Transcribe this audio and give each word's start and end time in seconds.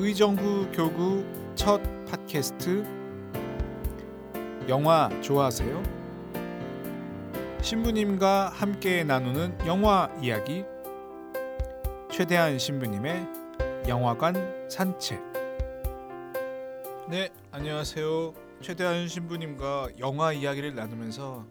의정부 0.00 0.70
교구 0.70 1.26
첫 1.56 1.82
팟캐스트. 2.06 2.84
영화 4.68 5.10
좋아하세요? 5.22 5.82
신부님과 7.60 8.50
함께 8.50 9.02
나누는 9.02 9.66
영화 9.66 10.08
이야기. 10.22 10.64
최대한 12.12 12.60
신부님의 12.60 13.26
영화관 13.88 14.70
산책. 14.70 15.20
네 17.10 17.30
안녕하세요. 17.50 18.34
최대한 18.60 19.08
신부님과 19.08 19.98
영화 19.98 20.32
이야기를 20.32 20.76
나누면서 20.76 21.44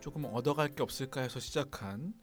조금 0.00 0.24
얻어갈 0.24 0.74
게 0.74 0.82
없을까 0.82 1.20
해서 1.20 1.38
시작한 1.38 2.14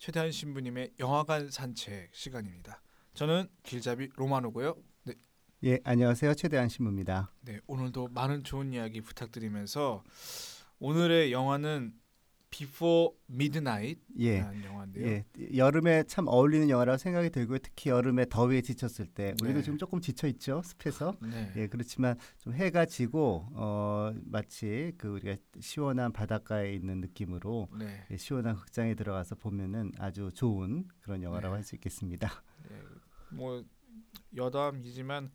최대한 0.00 0.32
신부님의 0.32 0.94
영화관 0.98 1.48
산책 1.48 2.08
시간입니다. 2.12 2.82
저는 3.14 3.46
길잡이 3.62 4.08
로마노고요 4.16 4.74
예, 5.64 5.78
안녕하세요. 5.84 6.34
최대한 6.34 6.68
신부입니다. 6.68 7.30
네, 7.42 7.60
오늘도 7.68 8.08
많은 8.08 8.42
좋은 8.42 8.72
이야기 8.72 9.00
부탁드리면서 9.00 10.02
오늘의 10.80 11.30
영화는 11.30 11.94
Before 12.50 13.10
예. 14.18 14.38
영화인데요. 14.64 15.06
예, 15.06 15.24
여름에 15.56 16.02
참 16.08 16.26
어울리는 16.26 16.68
영화라고 16.68 16.98
생각이 16.98 17.30
들고요. 17.30 17.58
특히 17.58 17.90
여름에 17.90 18.26
더위에 18.28 18.60
지쳤을 18.60 19.06
때 19.06 19.34
우리도 19.40 19.60
네. 19.60 19.62
지금 19.62 19.78
조금 19.78 20.00
지쳐 20.00 20.26
있죠. 20.26 20.62
습해서. 20.64 21.14
네. 21.22 21.52
예, 21.54 21.68
그렇지만 21.68 22.18
좀 22.38 22.54
해가 22.54 22.84
지고 22.84 23.46
어 23.52 24.12
마치 24.24 24.92
그 24.98 25.10
우리가 25.10 25.36
시원한 25.60 26.12
바닷가에 26.12 26.74
있는 26.74 27.00
느낌으로 27.00 27.68
네. 27.78 28.04
예, 28.10 28.16
시원한 28.16 28.56
극장에 28.56 28.96
들어가서 28.96 29.36
보면은 29.36 29.92
아주 29.98 30.28
좋은 30.34 30.88
그런 31.02 31.22
영화라고 31.22 31.54
네. 31.54 31.58
할수 31.58 31.76
있겠습니다. 31.76 32.42
네. 32.68 32.76
뭐 33.30 33.64
여담이지만 34.34 35.30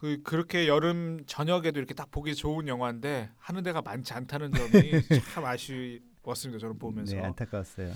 그 0.00 0.22
그렇게 0.22 0.68
여름 0.68 1.24
저녁에도 1.26 1.78
이렇게 1.80 1.92
딱 1.92 2.10
보기 2.10 2.34
좋은 2.36 2.68
영화인데 2.68 3.30
하는 3.36 3.62
데가 3.64 3.82
많지 3.82 4.12
않다는 4.12 4.52
점이 4.52 4.70
참 5.34 5.44
아쉬웠습니다. 5.44 6.58
저는 6.60 6.78
보면서. 6.78 7.16
네, 7.16 7.22
안타까웠어요. 7.22 7.92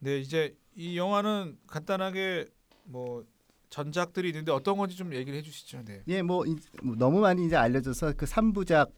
네, 0.00 0.18
이제 0.18 0.54
이 0.76 0.96
영화는 0.98 1.58
간단하게 1.66 2.46
뭐 2.84 3.24
전작들이 3.70 4.28
있는데 4.28 4.52
어떤 4.52 4.76
건지 4.76 4.96
좀 4.96 5.14
얘기를 5.14 5.38
해주시죠. 5.38 5.84
네. 5.84 6.02
예, 6.08 6.22
뭐, 6.22 6.44
이- 6.46 6.56
뭐 6.82 6.96
너무 6.96 7.20
많이 7.20 7.46
이제 7.46 7.56
알려져서 7.56 8.12
그 8.16 8.26
3부작 8.26 8.90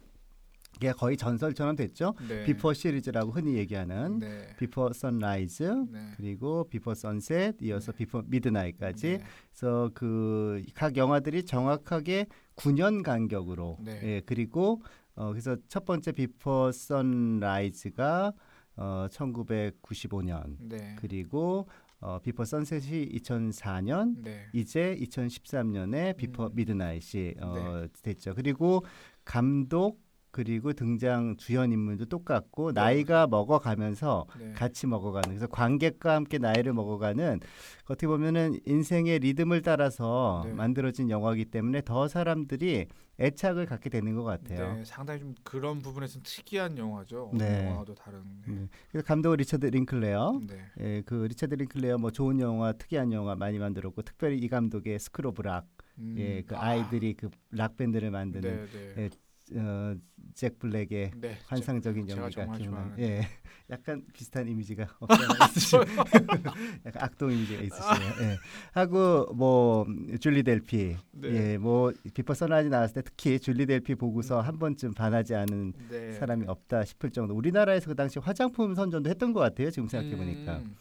이 0.83 0.93
거의 0.97 1.17
전설처럼 1.17 1.77
됐죠. 1.77 2.15
네. 2.29 2.45
비포 2.45 2.73
시리즈라고 2.73 3.33
흔히 3.33 3.55
얘기하는 3.57 4.19
네. 4.19 4.57
비포 4.59 4.93
선라이즈 4.93 5.63
네. 5.91 6.13
그리고 6.17 6.65
비포 6.69 6.95
선셋 6.95 7.57
이어서 7.63 7.93
비포 7.93 8.23
미드나잇까지 8.27 9.07
네. 9.19 9.25
그래서 9.53 9.91
그 9.95 10.63
각 10.75 10.97
영화들이 10.97 11.45
정확하게 11.45 12.27
9년 12.57 13.03
간격으로 13.03 13.79
네. 13.81 14.01
예 14.05 14.21
그리고 14.25 14.83
어 15.15 15.31
그래서 15.31 15.57
첫 15.69 15.85
번째 15.85 16.13
비포 16.13 16.71
선라이즈가 16.73 18.33
어 18.77 19.07
1995년 19.11 20.57
네. 20.61 20.97
그리고 20.99 21.69
어 22.01 22.19
비포 22.21 22.45
선셋이 22.45 23.11
2004년 23.11 24.23
네. 24.23 24.47
이제 24.55 24.97
2013년에 25.01 26.17
비포 26.17 26.47
음. 26.47 26.51
미드나잇이 26.55 27.35
어 27.41 27.87
됐죠. 28.03 28.35
그리고 28.35 28.85
감독 29.25 30.01
그리고 30.31 30.73
등장 30.73 31.37
주연 31.37 31.73
인물도 31.73 32.07
똑같고 32.07 32.73
나이가 32.73 33.27
먹어가면서 33.27 34.27
네. 34.39 34.53
같이 34.53 34.87
먹어가는 34.87 35.29
그래서 35.29 35.47
관객과 35.47 36.15
함께 36.15 36.39
나이를 36.39 36.73
먹어가는 36.73 37.41
어떻게 37.85 38.07
보면은 38.07 38.59
인생의 38.67 39.19
리듬을 39.21 39.63
따라서 39.63 40.43
네. 40.45 40.53
만들어진 40.53 41.11
영화이기 41.11 41.47
때문에 41.47 41.83
더 41.83 42.07
사람들이 42.09 42.87
애착을 43.19 43.67
갖게 43.67 43.91
되는 43.91 44.15
것 44.15 44.23
같아요. 44.25 44.77
네, 44.77 44.85
상당히 44.85 45.21
좀 45.21 45.35
그런 45.43 45.83
부분에서는 45.83 46.23
특이한 46.23 46.79
영화죠. 46.79 47.33
네. 47.35 47.67
영화도 47.67 47.95
다른. 47.95 48.23
네. 48.47 48.67
네. 48.95 49.03
감독은 49.03 49.37
리처드 49.39 49.67
링클레어. 49.67 50.41
네. 50.47 50.65
예, 50.81 51.03
그 51.05 51.27
리처드 51.29 51.55
링클레어 51.55 51.99
뭐 51.99 52.11
좋은 52.11 52.41
영화, 52.41 52.73
특이한 52.73 53.13
영화 53.13 53.35
많이 53.35 53.59
만들었고 53.59 54.01
특별히 54.03 54.39
이 54.39 54.49
감독의 54.49 54.99
스쿨 54.99 55.25
오브 55.25 55.43
락, 55.43 55.67
음, 55.99 56.15
예, 56.17 56.43
그 56.47 56.57
아, 56.57 56.69
아이들이 56.69 57.13
그 57.15 57.29
락 57.51 57.77
밴드를 57.77 58.11
만드는 58.11 58.67
네, 58.71 58.95
네. 58.95 59.03
예, 59.03 59.11
어, 59.57 59.95
잭 60.35 60.59
블랙의 60.59 61.13
네. 61.17 61.37
환상적인 61.47 62.07
제가 62.07 62.23
연기가. 62.23 62.59
좋아하는. 62.59 62.99
예, 62.99 63.21
약간 63.71 64.05
비슷한 64.13 64.47
이미지가 64.49 64.87
없잖아 65.01 65.47
있으시죠. 65.47 65.81
약간 66.87 67.03
악동 67.03 67.33
이미지가 67.33 67.63
있으시네요. 67.63 68.31
예. 68.31 68.39
하고 68.73 69.33
뭐 69.35 69.87
줄리 70.21 70.43
델피, 70.43 70.97
네. 71.13 71.29
예, 71.53 71.59
뭐 71.59 71.93
비포 72.15 72.35
선라이즈 72.35 72.69
나왔을 72.69 72.95
때 72.95 73.03
특히 73.03 73.39
줄리 73.41 73.67
델피 73.67 73.97
보고서 73.97 74.41
음. 74.41 74.47
한 74.47 74.59
번쯤 74.59 74.95
반하지 74.95 75.35
않은 75.35 75.73
네. 75.89 76.13
사람이 76.13 76.47
없다 76.47 76.85
싶을 76.85 77.11
정도. 77.11 77.35
우리나라에서 77.35 77.89
그 77.89 77.95
당시 77.97 78.19
화장품 78.19 78.75
선전도 78.75 79.11
했던 79.11 79.33
것 79.33 79.41
같아요. 79.41 79.71
지금 79.71 79.89
생각해 79.89 80.17
보니까. 80.17 80.59
음, 80.59 80.77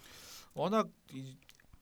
워낙 0.54 0.90
이 1.14 1.38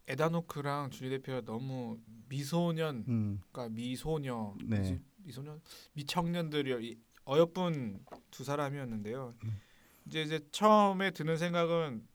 에단 0.07 0.32
호크랑 0.32 0.89
줄리 0.91 1.09
델피가 1.09 1.41
너무 1.41 1.97
미소년, 2.29 3.03
음, 3.07 3.41
그러니까 3.51 3.75
미소녀, 3.75 4.55
네. 4.65 4.99
미소년, 5.27 5.61
미청년들이 5.93 6.87
이 6.87 6.97
어여쁜 7.27 7.99
두 8.31 8.43
사람이었는데요. 8.45 9.33
음. 9.43 9.59
이제 10.05 10.21
이제 10.21 10.39
처음에 10.51 11.11
드는 11.11 11.37
생각은 11.37 12.07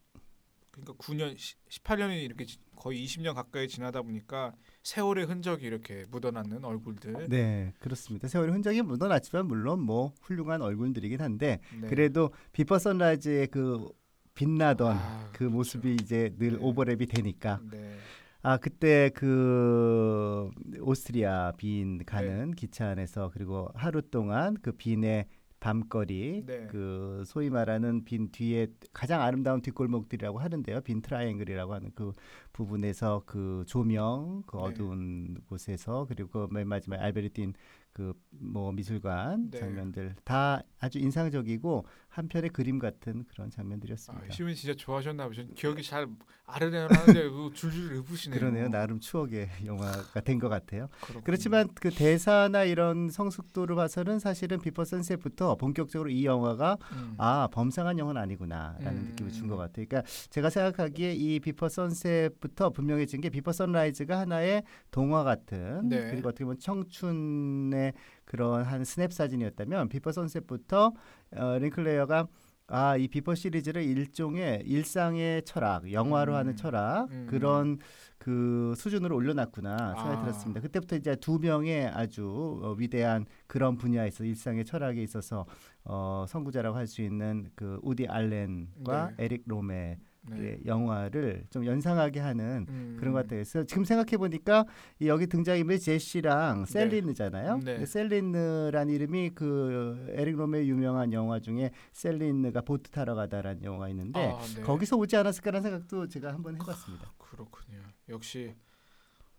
그러니까 0.71 0.95
9년, 0.95 1.37
18년이 1.69 2.23
이렇게 2.25 2.47
지- 2.47 2.57
거의 2.75 3.05
20년 3.05 3.35
가까이 3.35 3.69
지나다 3.69 4.01
보니까 4.01 4.55
세월의 4.83 5.27
흔적이 5.27 5.67
이렇게 5.67 6.07
묻어나는 6.11 6.65
얼굴들. 6.65 7.29
네, 7.29 7.75
그렇습니다. 7.79 8.27
세월의 8.27 8.55
흔적이 8.55 8.81
묻어났지만 8.83 9.47
물론 9.47 9.81
뭐 9.81 10.15
훌륭한 10.23 10.63
얼굴들이긴 10.63 11.21
한데 11.21 11.61
네. 11.79 11.89
그래도 11.89 12.31
비퍼 12.53 12.79
선라이즈의 12.79 13.49
그 13.49 13.87
빛나던 14.35 14.97
아, 14.97 15.31
그 15.35 15.45
모습이 15.45 15.95
이제 16.01 16.35
늘 16.39 16.53
네. 16.53 16.57
오버랩이 16.59 17.15
되니까 17.15 17.61
네. 17.71 17.99
아 18.43 18.57
그때 18.57 19.11
그 19.15 20.51
오스트리아 20.81 21.53
빈 21.57 21.99
네. 21.99 22.05
가는 22.05 22.51
기차 22.53 22.89
안에서 22.89 23.31
그리고 23.33 23.69
하루 23.75 24.03
동안 24.03 24.57
그 24.61 24.73
빈의 24.73 25.27
밤거리 25.61 26.43
네. 26.45 26.67
그 26.69 27.23
소위 27.25 27.49
말하는 27.49 28.05
빈 28.05 28.33
뒤에 28.33 28.67
가장 28.93 29.23
아름다운 29.23 29.63
뒷골목들이라고 29.63 30.41
하는데요 30.41 30.81
빈 30.81 31.03
트라이앵글이라고 31.03 31.73
하는 31.73 31.93
그 31.95 32.11
부분에서 32.53 33.23
그 33.27 33.63
조명 33.69 34.43
그 34.47 34.57
네. 34.57 34.63
어두운 34.65 35.37
곳에서 35.47 36.07
그리고 36.09 36.49
맨 36.49 36.67
마지막 36.67 37.01
알베르티나 37.01 37.55
그 37.93 38.15
뭐 38.41 38.73
미술관 38.73 39.51
네. 39.51 39.59
장면들 39.59 40.15
다 40.25 40.63
아주 40.79 40.99
인상적이고 40.99 41.85
한 42.13 42.29
편의 42.29 42.51
그림 42.51 42.79
같은 42.79 43.25
그런 43.29 43.47
아, 43.47 43.51
장면들이었습니다. 43.51 44.33
신부님 44.35 44.55
진짜 44.55 44.75
좋아하셨나 44.77 45.27
보죠. 45.29 45.47
기억이 45.55 45.83
잘 45.83 46.07
안 46.45 46.62
나는데 46.62 47.31
그 47.33 47.51
줄줄 47.55 47.93
읊으시네요. 47.97 48.39
그러네요. 48.39 48.69
나름 48.69 49.01
추억의 49.01 49.49
영화가 49.65 50.21
된 50.21 50.39
것 50.39 50.51
같아요. 50.51 50.89
그렇군요. 51.01 51.25
그렇지만 51.25 51.69
그 51.75 51.89
대사나 51.91 52.65
이런 52.65 53.09
성숙도를 53.09 53.77
봐서는 53.77 54.19
사실은 54.19 54.61
비포 54.61 54.85
선셋부터 54.85 55.57
본격적으로 55.57 56.11
이 56.11 56.27
영화가 56.27 56.77
음. 56.93 57.15
아 57.17 57.49
범상한 57.53 57.99
영화는 57.99 58.21
아니구나라는 58.21 58.93
음. 59.01 59.07
느낌을 59.11 59.33
준 59.33 59.49
것 59.49 59.57
같아요. 59.57 59.87
그러니까 59.89 60.03
제가 60.31 60.51
생각하기에 60.51 61.15
이 61.15 61.41
비포 61.41 61.69
선셋부터 61.71 62.71
분명해진 62.71 63.21
게 63.23 63.31
비포 63.31 63.53
선라이즈가 63.53 64.19
하나의 64.19 64.65
동화 64.91 65.25
같은 65.25 65.89
네. 65.89 66.11
그리고 66.11 66.29
어떻게 66.29 66.45
보면 66.45 66.59
청춘의 66.59 67.93
그런 68.25 68.65
한 68.65 68.85
스냅 68.85 69.13
사진이었다면 69.13 69.89
비포 69.89 70.13
선셋부터 70.13 70.93
어, 71.37 71.59
링클레어가 71.59 72.29
아 72.69 72.97
이 72.97 73.07
비포 73.09 73.35
시리즈를 73.35 73.83
일종의 73.83 74.63
일상의 74.65 75.43
철학, 75.45 75.93
영화로 75.93 76.33
음. 76.33 76.37
하는 76.39 76.57
철학 76.57 77.11
음. 77.11 77.27
그런 77.29 77.79
그 78.19 78.73
수준으로 78.77 79.15
올려놨구나 79.17 79.95
생각이 79.95 80.17
아. 80.17 80.23
들었습니다. 80.23 80.61
그때부터 80.61 80.97
이제 80.97 81.15
두 81.17 81.39
명의 81.39 81.87
아주 81.89 82.61
어, 82.63 82.73
위대한 82.79 83.27
그런 83.47 83.77
분야에서 83.77 84.25
일상의 84.25 84.65
철학에 84.65 85.03
있어서 85.03 85.45
어, 85.85 86.25
선구자라고 86.29 86.77
할 86.77 86.87
수 86.87 87.03
있는 87.03 87.51
그 87.55 87.79
우디 87.83 88.07
알렌과 88.07 89.13
네. 89.17 89.25
에릭 89.25 89.43
로메의 89.47 89.99
네. 90.31 90.59
영화를 90.65 91.45
좀 91.51 91.67
연상하게 91.67 92.21
하는 92.21 92.67
음. 92.69 92.97
그런 92.99 93.13
것 93.13 93.21
같아요. 93.21 93.39
그래서 93.39 93.65
지금 93.65 93.85
생각해 93.85 94.17
보니까 94.17 94.65
여기 95.05 95.27
등장인물이 95.27 95.81
제시랑 95.81 96.65
네. 96.65 96.73
셀린느잖아요. 96.73 97.59
네. 97.59 97.85
셀린느란 97.85 98.89
이름이 98.89 99.31
그 99.35 100.07
에릭 100.11 100.37
로메의 100.37 100.69
유명한 100.69 101.13
영화 101.13 101.41
중에 101.41 101.73
셀린느가 101.93 102.61
보트 102.61 102.91
타러 102.91 103.15
가다라는 103.15 103.65
영화가 103.65 103.89
있는데 103.89 104.21
아, 104.21 104.41
네. 104.55 104.63
거기서 104.63 104.97
오지 104.97 105.17
않았을까라는 105.17 105.63
생각도 105.63 106.07
제가 106.07 106.33
한번 106.33 106.55
해봤습니다. 106.55 107.13
그렇군요. 107.19 107.83
역시 108.09 108.55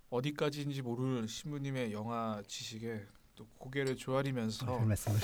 어디까지인지 0.10 0.82
모를 0.82 1.28
신부님의 1.28 1.94
영화 1.94 2.42
지식에 2.46 3.06
또 3.36 3.48
고개를 3.58 3.96
조아리면서 3.96 4.66
별 4.66 4.86
말씀을. 4.86 5.18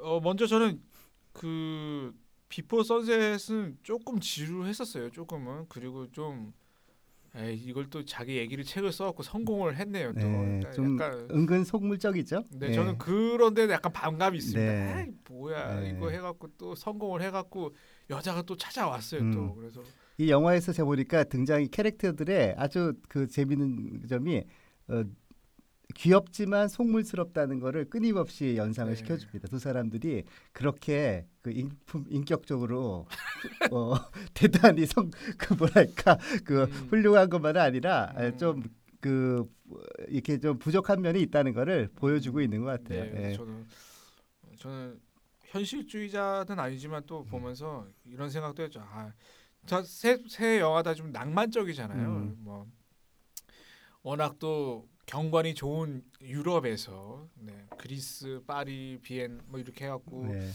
어 0.00 0.20
먼저 0.20 0.46
저는 0.46 0.80
그 1.32 2.14
비포 2.48 2.82
선셋은 2.82 3.78
조금 3.82 4.20
지루했었어요. 4.20 5.10
조금은 5.10 5.66
그리고 5.68 6.10
좀 6.10 6.52
에이, 7.36 7.62
이걸 7.66 7.90
또 7.90 8.04
자기 8.04 8.36
얘기를 8.36 8.64
책을 8.64 8.90
써갖고 8.90 9.22
성공을 9.22 9.76
했네요. 9.76 10.12
또 10.14 10.20
네, 10.20 10.32
그러니까 10.32 10.70
좀 10.72 10.98
약간 10.98 11.28
은근 11.30 11.64
속물적이죠. 11.64 12.44
네, 12.50 12.68
예. 12.68 12.72
저는 12.72 12.98
그런데 12.98 13.68
약간 13.70 13.92
반감이 13.92 14.38
있습니다. 14.38 14.60
네. 14.60 15.04
에이, 15.06 15.14
뭐야 15.28 15.80
네. 15.80 15.90
이거 15.90 16.08
해갖고 16.10 16.48
또 16.56 16.74
성공을 16.74 17.20
해갖고 17.22 17.74
여자가 18.10 18.42
또 18.42 18.56
찾아왔어요. 18.56 19.20
음. 19.20 19.30
또 19.32 19.54
그래서 19.54 19.82
이 20.16 20.30
영화에서 20.30 20.72
제가 20.72 20.86
보니까 20.86 21.24
등장이 21.24 21.68
캐릭터들의 21.68 22.54
아주 22.56 22.94
그 23.08 23.28
재밌는 23.28 24.06
점이 24.08 24.42
어, 24.88 25.04
귀엽지만 25.94 26.68
속물스럽다는 26.68 27.60
거를 27.60 27.86
끊임없이 27.88 28.56
연상을 28.56 28.92
네. 28.92 28.96
시켜줍니다. 28.96 29.48
두 29.48 29.58
사람들이 29.58 30.24
그렇게 30.52 31.26
그 31.42 31.50
인품, 31.50 32.04
인격적으로 32.08 33.06
어, 33.72 33.94
대단히 34.34 34.86
성 34.86 35.10
그 35.38 35.54
뭐랄까 35.54 36.18
그 36.44 36.64
음. 36.64 36.88
훌륭한 36.90 37.30
것만은 37.30 37.60
아니라 37.60 38.12
음. 38.18 38.36
좀그 38.36 39.48
이렇게 40.08 40.38
좀 40.38 40.58
부족한 40.58 41.00
면이 41.00 41.20
있다는 41.22 41.52
거를 41.54 41.88
보여주고 41.96 42.40
있는 42.42 42.60
것 42.60 42.66
같아요. 42.66 43.04
네, 43.04 43.08
예. 43.08 43.12
그래서 43.12 43.36
저는 43.38 43.66
저는 44.58 45.00
현실주의자는 45.46 46.58
아니지만 46.58 47.02
또 47.06 47.24
보면서 47.24 47.86
이런 48.04 48.28
생각도 48.28 48.62
했죠. 48.62 48.80
아, 48.80 49.12
저새 49.66 50.18
새 50.28 50.60
영화 50.60 50.82
다 50.82 50.92
좀 50.94 51.10
낭만적이잖아요. 51.12 52.08
음. 52.08 52.36
뭐 52.40 52.66
워낙 54.02 54.38
또 54.38 54.86
경관이 55.12 55.54
좋은 55.54 56.04
유럽에서 56.20 57.26
네, 57.34 57.66
그리스, 57.78 58.42
파리, 58.46 58.98
비엔 59.02 59.40
뭐 59.46 59.58
이렇게 59.58 59.86
해갖고 59.86 60.26
네. 60.26 60.50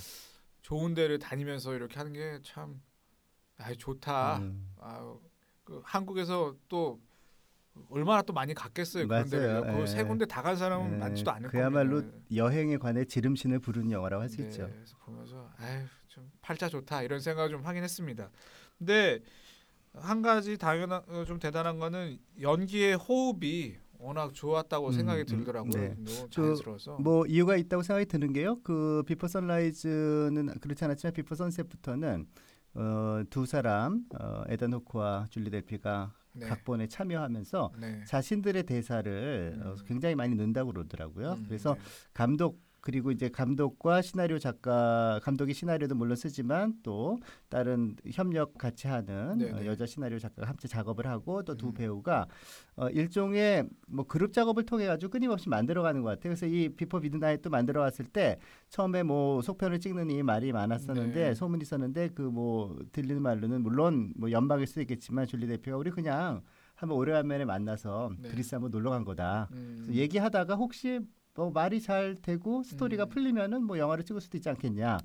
좋은 0.61 0.93
데를 0.93 1.17
다니면서 1.17 1.73
이렇게 1.73 1.95
하는 1.97 2.13
게 2.13 2.39
참 2.43 2.79
아, 3.57 3.73
좋다. 3.73 4.37
음. 4.37 4.71
아, 4.77 5.15
그 5.63 5.81
한국에서 5.83 6.55
또 6.69 6.99
얼마나 7.89 8.21
또 8.21 8.31
많이 8.33 8.53
갔겠어요. 8.53 9.07
그런 9.07 9.27
맞아요. 9.29 9.61
데를. 9.63 9.79
그세 9.79 9.99
예. 9.99 10.03
군데 10.03 10.25
다 10.25 10.43
간 10.43 10.55
사람은 10.55 10.93
예, 10.93 10.97
많지도 10.97 11.31
않을 11.31 11.49
그야말로 11.49 12.01
겁니다. 12.01 12.17
여행에 12.35 12.77
관해 12.77 13.05
지름신을 13.05 13.57
부르는 13.59 13.89
영화라고 13.91 14.21
할수 14.21 14.37
네, 14.37 14.43
있죠. 14.49 14.69
그래서 14.71 14.95
보면서 14.99 15.49
아유 15.57 15.85
좀 16.07 16.31
팔자 16.41 16.69
좋다 16.69 17.01
이런 17.01 17.19
생각을 17.19 17.49
좀 17.49 17.65
하긴 17.65 17.81
했습니다. 17.83 18.29
근데 18.77 19.19
한 19.95 20.21
가지 20.21 20.57
당연한 20.59 21.01
어, 21.07 21.25
좀 21.25 21.39
대단한 21.39 21.79
거는 21.79 22.19
연기의 22.39 22.95
호흡이 22.97 23.77
워낙 24.03 24.33
좋았다고 24.33 24.87
음, 24.87 24.91
생각이 24.91 25.21
음, 25.21 25.25
들더라고요. 25.25 25.71
네. 25.71 25.95
너무 25.95 26.27
저, 26.29 26.41
자연스러워서. 26.41 26.97
뭐 26.99 27.25
이유가 27.25 27.55
있다고 27.55 27.83
생각이 27.83 28.05
드는 28.05 28.33
게요. 28.33 28.59
그 28.63 29.03
비포 29.07 29.27
선라이즈는 29.27 30.59
그렇지 30.59 30.83
않았지만 30.83 31.13
비포 31.13 31.35
선셋부터는 31.35 32.27
어, 32.75 33.23
두 33.29 33.45
사람 33.45 34.03
어, 34.19 34.43
에단 34.49 34.73
호크와 34.73 35.27
줄리 35.29 35.49
델피가 35.49 36.13
네. 36.33 36.47
각본에 36.47 36.87
참여하면서 36.87 37.71
네. 37.79 38.03
자신들의 38.05 38.63
대사를 38.63 39.61
어, 39.63 39.69
음. 39.69 39.75
굉장히 39.85 40.15
많이 40.15 40.35
넣는다고 40.35 40.73
그러더라고요. 40.73 41.33
음, 41.33 41.45
그래서 41.47 41.75
네. 41.75 41.81
감독 42.13 42.59
그리고 42.83 43.11
이제 43.11 43.29
감독과 43.29 44.01
시나리오 44.01 44.39
작가 44.39 45.19
감독이 45.23 45.53
시나리오도 45.53 45.95
물론 45.95 46.17
쓰지만 46.17 46.73
또 46.83 47.17
다른 47.47 47.95
협력 48.11 48.57
같이 48.57 48.87
하는 48.87 49.37
네네. 49.37 49.51
어, 49.53 49.65
여자 49.65 49.85
시나리오 49.85 50.19
작가가 50.19 50.49
함께 50.49 50.67
작업을 50.67 51.07
하고 51.07 51.43
또두 51.43 51.67
음. 51.67 51.73
배우가 51.73 52.27
어, 52.75 52.89
일종의 52.89 53.69
뭐 53.87 54.05
그룹 54.05 54.33
작업을 54.33 54.65
통해 54.65 54.85
가지고 54.85 55.11
끊임없이 55.11 55.47
만들어가는 55.47 56.01
것 56.01 56.09
같아요. 56.09 56.35
그래서 56.35 56.45
이 56.45 56.67
비포 56.75 56.99
미드나잇 56.99 57.41
또 57.41 57.49
만들어 57.49 57.79
왔을 57.79 58.03
때 58.03 58.37
처음에 58.69 59.03
뭐 59.03 59.41
속편을 59.41 59.79
찍는 59.79 60.09
이 60.09 60.21
말이 60.21 60.51
많았었는데 60.51 61.29
네. 61.29 61.33
소문이 61.33 61.61
있었는데 61.61 62.09
그 62.09 62.33
뭐 62.33 62.75
들리는 62.91 63.21
말로는 63.21 63.61
물론 63.61 64.11
뭐 64.17 64.31
연막일 64.31 64.65
수도 64.65 64.81
있겠지만 64.81 65.27
줄리 65.27 65.47
델피가 65.47 65.77
우리 65.77 65.91
그냥 65.91 66.41
한번 66.75 66.97
오래간만에 66.97 67.45
만나서 67.45 68.11
네. 68.19 68.29
그리스 68.29 68.55
한번 68.55 68.71
놀러 68.71 68.89
간 68.89 69.05
거다. 69.05 69.47
음, 69.53 69.87
얘기하다가 69.91 70.55
혹시 70.55 70.99
뭐 71.35 71.49
말이 71.49 71.81
잘 71.81 72.15
되고 72.21 72.61
스토리가 72.63 73.05
음. 73.05 73.09
풀리면은 73.09 73.63
뭐 73.63 73.77
영화를 73.79 74.03
찍을 74.05 74.21
수도 74.21 74.37
있지 74.37 74.49
않겠냐 74.49 74.99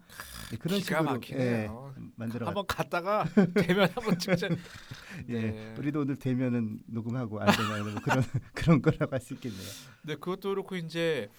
네, 0.51 0.57
그런 0.59 0.79
기가 0.79 0.99
식으로 0.99 1.05
막히네요. 1.05 1.95
만들어 2.17 2.47
한번 2.47 2.67
갔다가 2.67 3.25
대면 3.55 3.89
한번 3.95 4.19
찍자. 4.19 4.49
예 5.31 5.41
네. 5.51 5.75
우리도 5.79 6.01
오늘 6.01 6.17
되면은 6.17 6.81
녹음하고 6.87 7.41
안 7.41 7.47
되면 7.57 7.93
뭐 7.93 8.03
그런 8.03 8.23
그런 8.53 8.83
거라고 8.83 9.13
할 9.13 9.21
수 9.21 9.35
있겠네요. 9.35 9.63
네, 10.03 10.15
그것도 10.17 10.51
그렇고 10.51 10.77
이제 10.77 11.31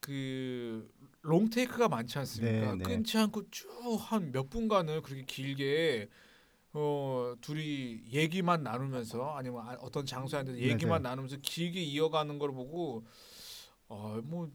그 0.00 0.86
롱테이크가 1.22 1.88
많지 1.88 2.18
않습니까? 2.18 2.74
네, 2.74 2.76
네. 2.76 2.84
끊지 2.84 3.16
않고 3.18 3.50
쭉 3.50 3.66
한 4.10 4.32
몇 4.32 4.50
분간을 4.50 5.00
그렇게 5.00 5.24
길게 5.24 6.08
어 6.74 7.34
둘이 7.40 8.02
얘기만 8.12 8.62
나누면서 8.62 9.34
아니면 9.34 9.62
아- 9.66 9.78
어떤 9.80 10.04
장소에 10.04 10.40
앉아서 10.40 10.58
얘기만 10.58 11.00
맞아요. 11.02 11.14
나누면서 11.14 11.38
길게 11.40 11.80
이어가는 11.82 12.38
걸 12.38 12.52
보고 12.52 13.06
어뭐 13.88 14.50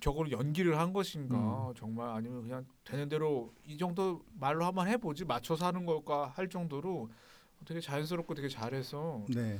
저걸 0.00 0.30
연기를 0.30 0.78
한 0.78 0.92
것인가 0.92 1.36
음. 1.68 1.74
정말 1.76 2.08
아니면 2.10 2.42
그냥 2.42 2.66
되는 2.84 3.08
대로 3.08 3.52
이 3.66 3.76
정도 3.76 4.22
말로 4.38 4.64
한번 4.64 4.86
해보지 4.86 5.24
맞춰서 5.24 5.66
하는 5.66 5.86
걸까 5.86 6.26
할 6.34 6.48
정도로 6.48 7.08
되게 7.64 7.80
자연스럽고 7.80 8.34
되게 8.34 8.48
잘해서 8.48 9.24
네. 9.34 9.58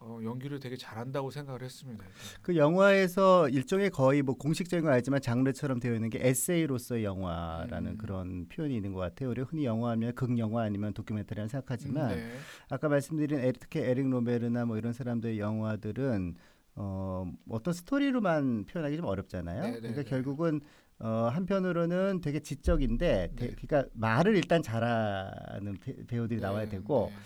어, 0.00 0.18
연기를 0.24 0.58
되게 0.58 0.76
잘한다고 0.76 1.30
생각을 1.30 1.62
했습니다. 1.62 2.04
그 2.42 2.56
영화에서 2.56 3.48
일종의 3.48 3.90
거의 3.90 4.22
뭐 4.22 4.34
공식적인 4.34 4.82
건 4.84 4.94
아니지만 4.94 5.20
장르처럼 5.20 5.78
되어 5.78 5.94
있는 5.94 6.10
게 6.10 6.18
에세이로서의 6.26 7.04
영화라는 7.04 7.92
음. 7.92 7.98
그런 7.98 8.48
표현이 8.48 8.74
있는 8.74 8.92
것 8.94 8.98
같아요. 8.98 9.30
우리가 9.30 9.46
흔히 9.48 9.64
영화하면 9.64 10.12
극영화 10.16 10.62
아니면 10.62 10.92
도큐멘터리라고 10.92 11.48
생각하지만 11.48 12.10
음, 12.10 12.16
네. 12.16 12.32
아까 12.68 12.88
말씀드린 12.88 13.38
에리- 13.38 13.60
특히 13.60 13.78
에릭 13.78 14.10
로메르나 14.10 14.64
뭐 14.64 14.76
이런 14.76 14.92
사람들의 14.92 15.38
영화들은 15.38 16.34
어, 16.74 17.26
어떤 17.50 17.74
스토리로만 17.74 18.64
표현하기 18.66 18.96
좀 18.96 19.06
어렵잖아요. 19.06 19.62
네, 19.62 19.70
네, 19.72 19.78
그러니까 19.80 20.02
네. 20.02 20.08
결국은 20.08 20.60
어, 20.98 21.28
한편으로는 21.32 22.20
되게 22.20 22.40
지적인데 22.40 23.32
대- 23.36 23.46
네. 23.48 23.54
그러니까 23.56 23.90
말을 23.94 24.36
일단 24.36 24.62
잘하는 24.62 25.76
배, 26.06 26.18
우들이 26.18 26.40
나와야 26.40 26.64
네, 26.64 26.70
되고 26.70 27.10
네. 27.10 27.16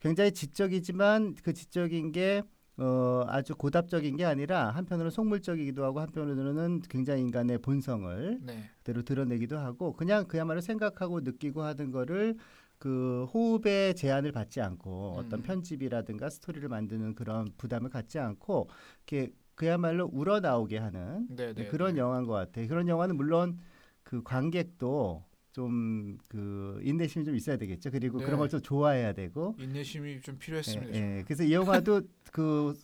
굉장히 0.00 0.32
지적이지만 0.32 1.34
그 1.42 1.52
지적인 1.52 2.12
게 2.12 2.42
어, 2.76 3.24
아주 3.28 3.54
고답적인 3.54 4.16
게 4.16 4.24
아니라 4.24 4.70
한편으로는 4.70 5.10
속물적이기도 5.10 5.84
하고 5.84 6.00
한편으로는 6.00 6.82
굉장히 6.88 7.22
인간의 7.22 7.58
본성을 7.58 8.38
네. 8.42 8.70
그대로 8.78 9.02
드러내기도 9.02 9.58
하고 9.58 9.92
그냥 9.94 10.26
그야말로 10.26 10.60
생각하고 10.60 11.20
느끼고 11.20 11.62
하는 11.62 11.90
거를 11.92 12.36
그 12.84 13.24
호흡의 13.32 13.94
제한을 13.96 14.30
받지 14.30 14.60
않고 14.60 15.14
어떤 15.16 15.40
음. 15.40 15.42
편집이라든가 15.42 16.28
스토리를 16.28 16.68
만드는 16.68 17.14
그런 17.14 17.48
부담을 17.56 17.88
갖지 17.88 18.18
않고 18.18 18.68
이렇게 19.06 19.32
그야말로 19.54 20.04
우러나오게 20.12 20.76
하는 20.76 21.26
네, 21.30 21.54
네, 21.54 21.66
그런 21.68 21.94
네. 21.94 22.00
영화인 22.00 22.26
것 22.26 22.34
같아요. 22.34 22.68
그런 22.68 22.86
영화는 22.86 23.16
물론 23.16 23.58
그 24.02 24.22
관객도 24.22 25.24
좀 25.52 26.18
그 26.28 26.78
인내심이 26.82 27.24
좀 27.24 27.34
있어야 27.36 27.56
되겠죠. 27.56 27.90
그리고 27.90 28.18
네. 28.18 28.26
그런 28.26 28.38
걸 28.38 28.48
좀 28.50 28.60
좋아해야 28.60 29.14
되고. 29.14 29.54
인내심이 29.58 30.20
좀 30.20 30.36
필요했습니다. 30.38 30.94
예, 30.94 31.18
예. 31.18 31.22
그래서 31.24 31.42
이 31.42 31.54
영화도 31.54 32.02
그 32.32 32.74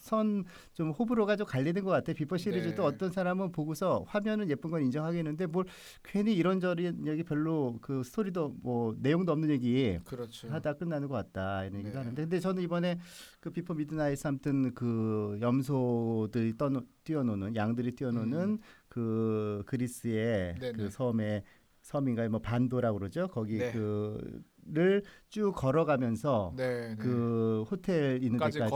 선 0.00 0.44
좀 0.74 0.90
호불호가 0.90 1.36
좀 1.36 1.46
갈리는 1.46 1.82
것 1.84 1.90
같아요. 1.90 2.14
비포 2.14 2.36
시리즈도 2.36 2.82
네. 2.82 2.88
어떤 2.88 3.10
사람은 3.10 3.52
보고서 3.52 4.04
화면은 4.06 4.48
예쁜 4.50 4.70
건 4.70 4.82
인정하겠는데 4.82 5.46
뭘 5.46 5.66
괜히 6.02 6.34
이런저런 6.34 7.06
얘기 7.06 7.22
별로 7.22 7.78
그 7.80 8.02
스토리도 8.02 8.56
뭐 8.62 8.94
내용도 8.98 9.32
없는 9.32 9.50
얘기 9.50 9.98
그렇죠. 10.04 10.48
하다 10.48 10.74
끝나는 10.74 11.08
것 11.08 11.14
같다 11.14 11.64
이런 11.64 11.80
얘기도 11.80 11.92
네. 11.94 11.98
하는데 11.98 12.22
근데 12.22 12.40
저는 12.40 12.62
이번에 12.62 12.98
그 13.40 13.50
비포 13.50 13.74
미드나잇 13.74 14.24
아무튼 14.24 14.72
그 14.74 15.38
염소들이 15.40 16.56
떠노, 16.56 16.82
뛰어노는 17.04 17.56
양들이 17.56 17.92
뛰어노는 17.92 18.58
그 18.88 19.62
그리스의 19.66 20.54
음. 20.54 20.60
네네. 20.60 20.72
그 20.76 20.90
섬의 20.90 21.42
섬인가요 21.82 22.30
뭐 22.30 22.40
반도라고 22.40 22.98
그러죠 22.98 23.28
거기 23.28 23.58
네. 23.58 23.72
그 23.72 24.42
를쭉 24.72 25.54
걸어가면서 25.54 26.54
네, 26.56 26.88
네. 26.88 26.96
그 26.96 27.64
호텔 27.70 28.22
있는 28.22 28.38
까지 28.38 28.58
데까지 28.58 28.70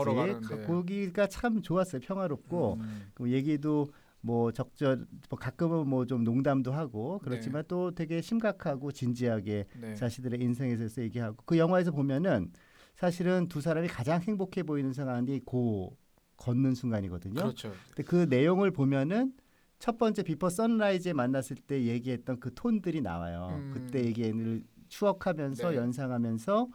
거기가 0.65 1.27
참 1.27 1.61
좋았어요 1.61 2.01
평화롭고 2.01 2.77
음, 2.79 3.07
그 3.13 3.31
얘기도 3.31 3.87
뭐 4.21 4.51
적절 4.51 5.05
뭐 5.29 5.37
가끔은 5.39 5.87
뭐 5.87 6.05
좀 6.05 6.23
농담도 6.23 6.71
하고 6.71 7.19
그렇지만 7.23 7.63
또 7.67 7.91
되게 7.91 8.21
심각하고 8.21 8.91
진지하게 8.91 9.65
네. 9.79 9.95
자신들의 9.95 10.41
인생에 10.41 10.75
대해서 10.75 11.01
얘기하고 11.01 11.37
그 11.45 11.57
영화에서 11.57 11.91
보면은 11.91 12.51
사실은 12.95 13.47
두 13.47 13.61
사람이 13.61 13.87
가장 13.87 14.21
행복해 14.21 14.63
보이는 14.63 14.93
순간이 14.93 15.43
고 15.45 15.97
걷는 16.37 16.73
순간이거든요. 16.75 17.35
그렇죠. 17.35 17.71
근데 17.87 18.03
그 18.03 18.27
내용을 18.29 18.71
보면은 18.71 19.33
첫 19.79 19.97
번째 19.97 20.23
비퍼 20.23 20.49
선라이즈에 20.49 21.13
만났을 21.13 21.57
때 21.57 21.83
얘기했던 21.85 22.39
그 22.39 22.53
톤들이 22.53 23.01
나와요. 23.01 23.49
음. 23.51 23.71
그때 23.73 24.03
얘기를 24.03 24.63
추억하면서 24.87 25.71
네. 25.71 25.77
연상하면서 25.77 26.67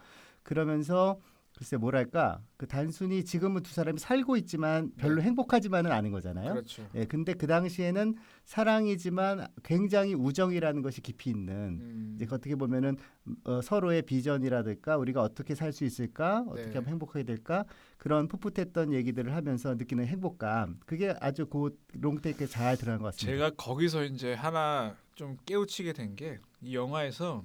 그러면서 0.42 1.18
글쎄 1.56 1.76
뭐랄까 1.76 2.40
그 2.56 2.66
단순히 2.66 3.22
지금은 3.22 3.62
두 3.62 3.74
사람이 3.74 3.98
살고 3.98 4.38
있지만 4.38 4.92
별로 4.96 5.20
행복하지만은 5.20 5.92
않은 5.92 6.10
거잖아요. 6.10 6.52
그렇죠. 6.54 6.86
예, 6.94 7.04
근데 7.04 7.34
그 7.34 7.46
당시에는 7.46 8.14
사랑이지만 8.44 9.46
굉장히 9.62 10.14
우정이라는 10.14 10.80
것이 10.80 11.02
깊이 11.02 11.28
있는 11.30 11.52
음, 11.80 12.12
이제 12.16 12.24
어떻게 12.30 12.54
보면은 12.54 12.96
어, 13.44 13.60
서로의 13.60 14.02
비전이라든가 14.02 14.96
우리가 14.96 15.20
어떻게 15.20 15.54
살 15.54 15.72
수 15.72 15.84
있을까 15.84 16.44
어떻게 16.48 16.68
네. 16.70 16.74
하면 16.76 16.88
행복하게 16.88 17.24
될까 17.24 17.64
그런 17.98 18.26
풋풋했던 18.28 18.92
얘기들을 18.94 19.34
하면서 19.34 19.74
느끼는 19.74 20.06
행복감 20.06 20.78
그게 20.86 21.14
아주 21.20 21.44
그 21.46 21.76
롱테이크에 21.92 22.46
잘 22.46 22.76
들어간 22.78 23.00
것 23.00 23.06
같습니다. 23.14 23.32
제가 23.32 23.50
거기서 23.56 24.04
이제 24.04 24.32
하나 24.34 24.96
좀 25.14 25.36
깨우치게 25.44 25.92
된 25.92 26.16
게 26.16 26.38
이 26.62 26.74
영화에서 26.74 27.44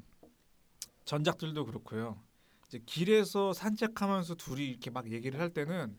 전작들도 1.06 1.66
그렇고요. 1.66 2.20
이제 2.68 2.80
길에서 2.86 3.54
산책하면서 3.54 4.36
둘이 4.36 4.68
이렇게 4.68 4.90
막 4.90 5.12
얘기를 5.12 5.40
할 5.40 5.50
때는 5.50 5.98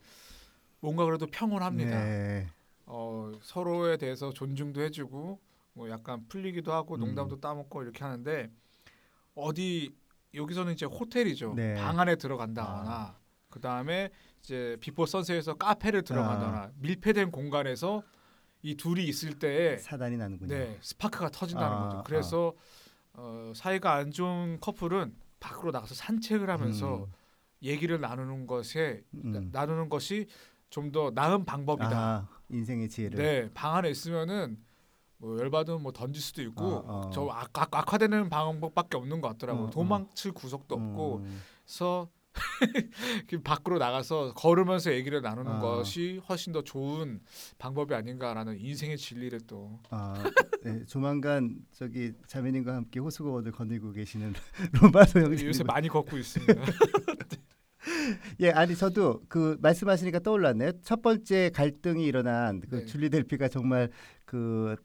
뭔가 0.81 1.05
그래도 1.05 1.27
평온합니다. 1.27 2.05
네. 2.05 2.49
어, 2.87 3.33
서로에 3.43 3.97
대해서 3.97 4.33
존중도 4.33 4.83
해주고 4.83 5.41
뭐 5.73 5.91
약간 5.91 6.27
풀리기도 6.29 6.73
하고 6.73 6.97
음. 6.97 7.01
농담도 7.01 7.41
따먹고 7.41 7.83
이렇게 7.83 8.05
하는데 8.05 8.51
어디 9.35 9.95
여기서는 10.35 10.73
이제 10.73 10.87
호텔이죠. 10.87 11.55
네. 11.55 11.75
방 11.75 11.99
안에 11.99 12.17
들어간다거나 12.17 13.19
그 13.49 13.61
다음에 13.61 14.11
이제 14.41 14.77
비포 14.81 15.07
선셋에서 15.07 15.55
카페를 15.55 16.03
들어가거나 16.03 16.73
밀폐된 16.77 17.31
공간에서 17.31 18.03
이 18.63 18.75
둘이 18.75 19.05
있을 19.05 19.39
때에 19.39 19.79
사단이 19.79 20.17
나는군요. 20.17 20.55
네 20.55 20.79
스파크가 20.81 21.31
터진다는 21.31 21.77
아, 21.77 21.89
거죠. 21.89 22.03
그래서 22.05 22.55
어, 23.17 23.53
사이가 23.55 23.95
안 23.95 24.11
좋은 24.11 24.59
커플은 24.61 25.15
밖으로 25.41 25.71
나가서 25.71 25.95
산책을 25.95 26.51
하면서 26.51 27.05
음, 27.05 27.13
얘기를 27.63 28.01
나누는 28.01 28.47
것에 28.47 29.03
음. 29.15 29.51
나 29.53 29.67
누는 29.67 29.89
것이 29.89 30.27
좀 30.71 30.93
더 30.93 31.11
나은 31.11 31.45
방법이다. 31.45 31.99
아, 31.99 32.29
인생의 32.51 32.89
지혜를. 32.89 33.19
네, 33.19 33.51
방 33.55 33.77
안에 33.77 33.91
있으면은 33.91 34.59
뭐 35.19 35.39
열받으면 35.39 35.83
뭐 35.83 35.93
던질 35.93 36.21
수도 36.23 36.43
있고 36.43 36.65
어, 36.65 37.07
어. 37.07 37.11
저 37.11 37.27
악, 37.29 37.57
악, 37.59 37.75
악화되는 37.75 38.29
방법밖에 38.29 38.97
없는 38.99 39.21
것 39.21 39.29
같더라고요. 39.29 39.65
어, 39.65 39.67
어. 39.69 39.71
도망칠 39.71 40.33
구석도 40.33 40.75
없고 40.75 41.17
음, 41.25 41.41
그래서 41.65 42.09
그 42.13 42.16
밖으로 43.45 43.79
나가서 43.79 44.35
걸으면서 44.35 44.93
얘기를 44.93 45.23
나누는 45.23 45.53
아. 45.53 45.59
것이 45.61 46.21
훨씬 46.29 46.53
더 46.53 46.63
좋은 46.63 47.21
방법이 47.59 47.95
아닌가라는 47.95 48.59
인생의 48.61 48.99
진리를 48.99 49.41
또 49.47 49.81
아, 49.91 50.15
네, 50.63 50.85
조만간 50.87 51.57
저기 51.73 52.13
자매님과 52.27 52.75
함께 52.75 53.01
호수공원을 53.01 53.53
거닐고 53.53 53.93
계시는 53.93 54.35
로마소 54.81 55.21
형님. 55.21 55.47
요새 55.47 55.65
많이 55.65 55.89
걷고 55.89 56.17
있습니다. 56.17 56.55
예, 58.41 58.51
아니 58.51 58.77
저도 58.77 59.23
그 59.29 59.57
말씀하시니까 59.61 60.21
떠올랐네요. 60.21 60.73
첫 60.83 61.03
번째 61.03 61.51
갈등이 61.55 62.05
일어난 62.05 62.61
그 62.61 62.77
네. 62.77 62.87
줄리 62.87 63.11
델피가 63.11 63.49
정말 63.49 63.91
그 64.25 64.77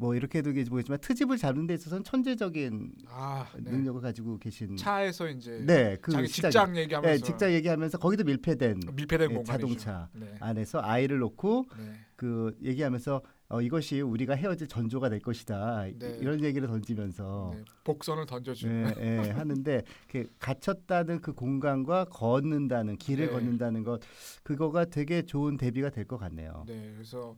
뭐 0.00 0.14
이렇게도 0.14 0.52
모르지만 0.70 0.98
트집을 1.00 1.36
잡는 1.38 1.66
데 1.66 1.74
있어서는 1.74 2.04
천재적인 2.04 2.92
아, 3.08 3.46
네. 3.58 3.72
능력을 3.72 4.00
가지고 4.00 4.38
계신 4.38 4.76
차에서 4.76 5.28
이제 5.28 5.60
네, 5.66 5.96
그 6.00 6.12
자기 6.12 6.28
시작이- 6.28 6.32
직장 6.52 6.76
얘기하면서 6.76 7.16
네, 7.16 7.18
직장 7.24 7.52
얘기하면서 7.52 7.98
거기도 7.98 8.22
밀폐된 8.22 8.78
밀폐된 8.94 9.30
예, 9.30 9.34
공간이죠. 9.34 9.52
자동차 9.52 10.08
네. 10.14 10.36
안에서 10.38 10.80
아이를 10.82 11.18
놓고 11.18 11.64
네. 11.76 11.92
그 12.14 12.56
얘기하면서 12.62 13.20
어, 13.50 13.60
이것이 13.62 14.00
우리가 14.02 14.34
헤어질 14.34 14.68
전조가 14.68 15.08
될 15.08 15.20
것이다 15.20 15.86
네. 15.98 16.18
이런 16.20 16.44
얘기를 16.44 16.68
던지면서 16.68 17.52
네. 17.56 17.64
복선을 17.82 18.26
던져주는 18.26 18.94
예, 19.00 19.24
예, 19.26 19.30
하는데 19.30 19.82
그 20.06 20.30
갇혔다는 20.38 21.20
그 21.22 21.32
공간과 21.32 22.04
걷는다는 22.04 22.98
길을 22.98 23.26
네. 23.26 23.32
걷는다는 23.32 23.82
것 23.82 24.00
그거가 24.44 24.84
되게 24.84 25.22
좋은 25.22 25.56
대비가 25.56 25.90
될 25.90 26.04
것 26.06 26.18
같네요. 26.18 26.64
네, 26.68 26.92
그래서 26.94 27.30
어, 27.30 27.36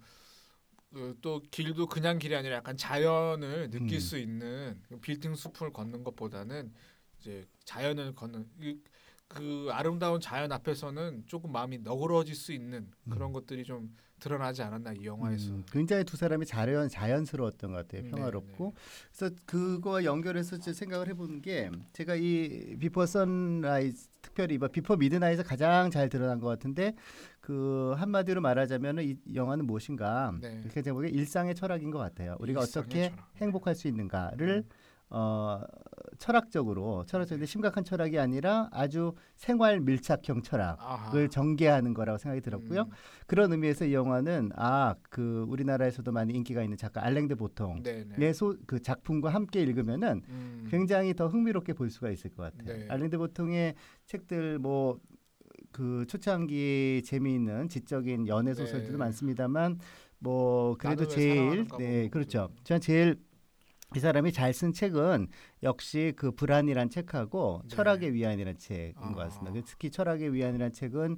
또 1.20 1.40
길도 1.50 1.86
그냥 1.86 2.18
길이 2.18 2.34
아니라 2.34 2.56
약간 2.56 2.76
자연을 2.76 3.70
느낄 3.70 3.98
음. 3.98 4.00
수 4.00 4.18
있는 4.18 4.80
그 4.88 4.98
빌딩 4.98 5.34
숲을 5.34 5.72
걷는 5.72 6.02
것보다는 6.02 6.72
이제 7.20 7.44
자연을 7.64 8.14
걷는 8.14 8.46
이, 8.60 8.76
그 9.28 9.68
아름다운 9.70 10.20
자연 10.20 10.50
앞에서는 10.50 11.24
조금 11.26 11.52
마음이 11.52 11.78
너그러질 11.78 12.34
수 12.34 12.52
있는 12.52 12.90
그런 13.08 13.30
음. 13.30 13.32
것들이 13.32 13.62
좀 13.62 13.94
드러나지 14.18 14.62
않았나 14.62 14.92
이 14.94 15.04
영화에서. 15.04 15.52
음, 15.52 15.64
굉장히 15.70 16.04
두 16.04 16.16
사람이 16.16 16.44
자연 16.44 16.88
자연스러웠던 16.88 17.70
것 17.70 17.76
같아요. 17.76 18.02
네, 18.02 18.10
평화롭고. 18.10 18.74
그래서 19.16 19.34
그거와 19.46 20.04
연결해서 20.04 20.58
제 20.58 20.72
생각을 20.72 21.08
해보는 21.08 21.40
게 21.40 21.70
제가 21.92 22.16
이 22.16 22.76
비포 22.80 23.06
선라이즈 23.06 24.09
특별히 24.22 24.54
이번 24.54 24.72
비포 24.72 24.96
미드나잇에서 24.96 25.42
가장 25.42 25.90
잘 25.90 26.08
드러난 26.08 26.40
것 26.40 26.48
같은데 26.48 26.94
그 27.40 27.94
한마디로 27.96 28.40
말하자면은 28.40 29.04
이 29.04 29.16
영화는 29.34 29.66
무엇인가 29.66 30.32
네. 30.40 30.62
이렇게 30.64 30.92
보기에 30.92 31.10
일상의 31.10 31.54
철학인 31.54 31.90
것 31.90 31.98
같아요. 31.98 32.36
우리가 32.40 32.60
어떻게 32.60 33.08
철학. 33.10 33.16
네. 33.16 33.40
행복할 33.40 33.74
수 33.74 33.88
있는가를 33.88 34.64
어 35.10 35.60
철학적으로 36.18 37.04
철학적인데 37.06 37.46
심각한 37.46 37.82
철학이 37.84 38.18
아니라 38.18 38.68
아주 38.72 39.14
생활 39.36 39.80
밀착형 39.80 40.42
철학을 40.42 40.76
아하. 40.78 41.28
전개하는 41.28 41.94
거라고 41.94 42.18
생각이 42.18 42.40
들었고요. 42.42 42.82
음, 42.82 42.90
그런 43.26 43.50
의미에서 43.52 43.86
이 43.86 43.94
영화는 43.94 44.50
아 44.56 44.94
그 45.08 45.44
우리나라에서도 45.48 46.10
많이 46.12 46.32
인기가 46.34 46.62
있는 46.62 46.76
작가 46.76 47.04
알랭드 47.04 47.34
보통 47.36 47.82
네, 47.82 48.04
네. 48.04 48.14
내소그 48.18 48.80
작품과 48.80 49.30
함께 49.30 49.60
읽으면은 49.62 50.22
음, 50.28 50.66
굉장히 50.70 51.14
더 51.14 51.26
흥미롭게 51.28 51.72
볼 51.72 51.90
수가 51.90 52.10
있을 52.10 52.30
것 52.30 52.42
같아요. 52.56 52.76
네. 52.78 52.86
알랭드 52.88 53.18
보통의 53.18 53.74
책들 54.06 54.58
뭐 54.58 54.98
그 55.72 56.04
초창기 56.08 57.02
재미있는 57.04 57.68
지적인 57.68 58.26
연애 58.26 58.54
소설들도 58.54 58.92
네. 58.92 58.98
많습니다만 58.98 59.78
뭐 60.18 60.74
그래도 60.76 61.06
제일 61.06 61.64
네뭐 61.78 62.08
그렇죠. 62.10 62.48
그- 62.56 62.64
저는 62.64 62.80
제일 62.80 63.16
이 63.96 63.98
사람이 63.98 64.32
잘 64.32 64.52
쓴 64.52 64.72
책은 64.72 65.28
역시 65.62 66.12
그 66.16 66.30
불안이란 66.32 66.90
책하고 66.90 67.62
네. 67.64 67.74
철학의 67.74 68.12
위안이란 68.14 68.58
책인 68.58 68.94
아. 68.96 69.08
것 69.08 69.16
같습니다. 69.16 69.52
그 69.52 69.62
특히 69.64 69.90
철학의 69.90 70.32
위안이란 70.32 70.72
책은 70.72 71.16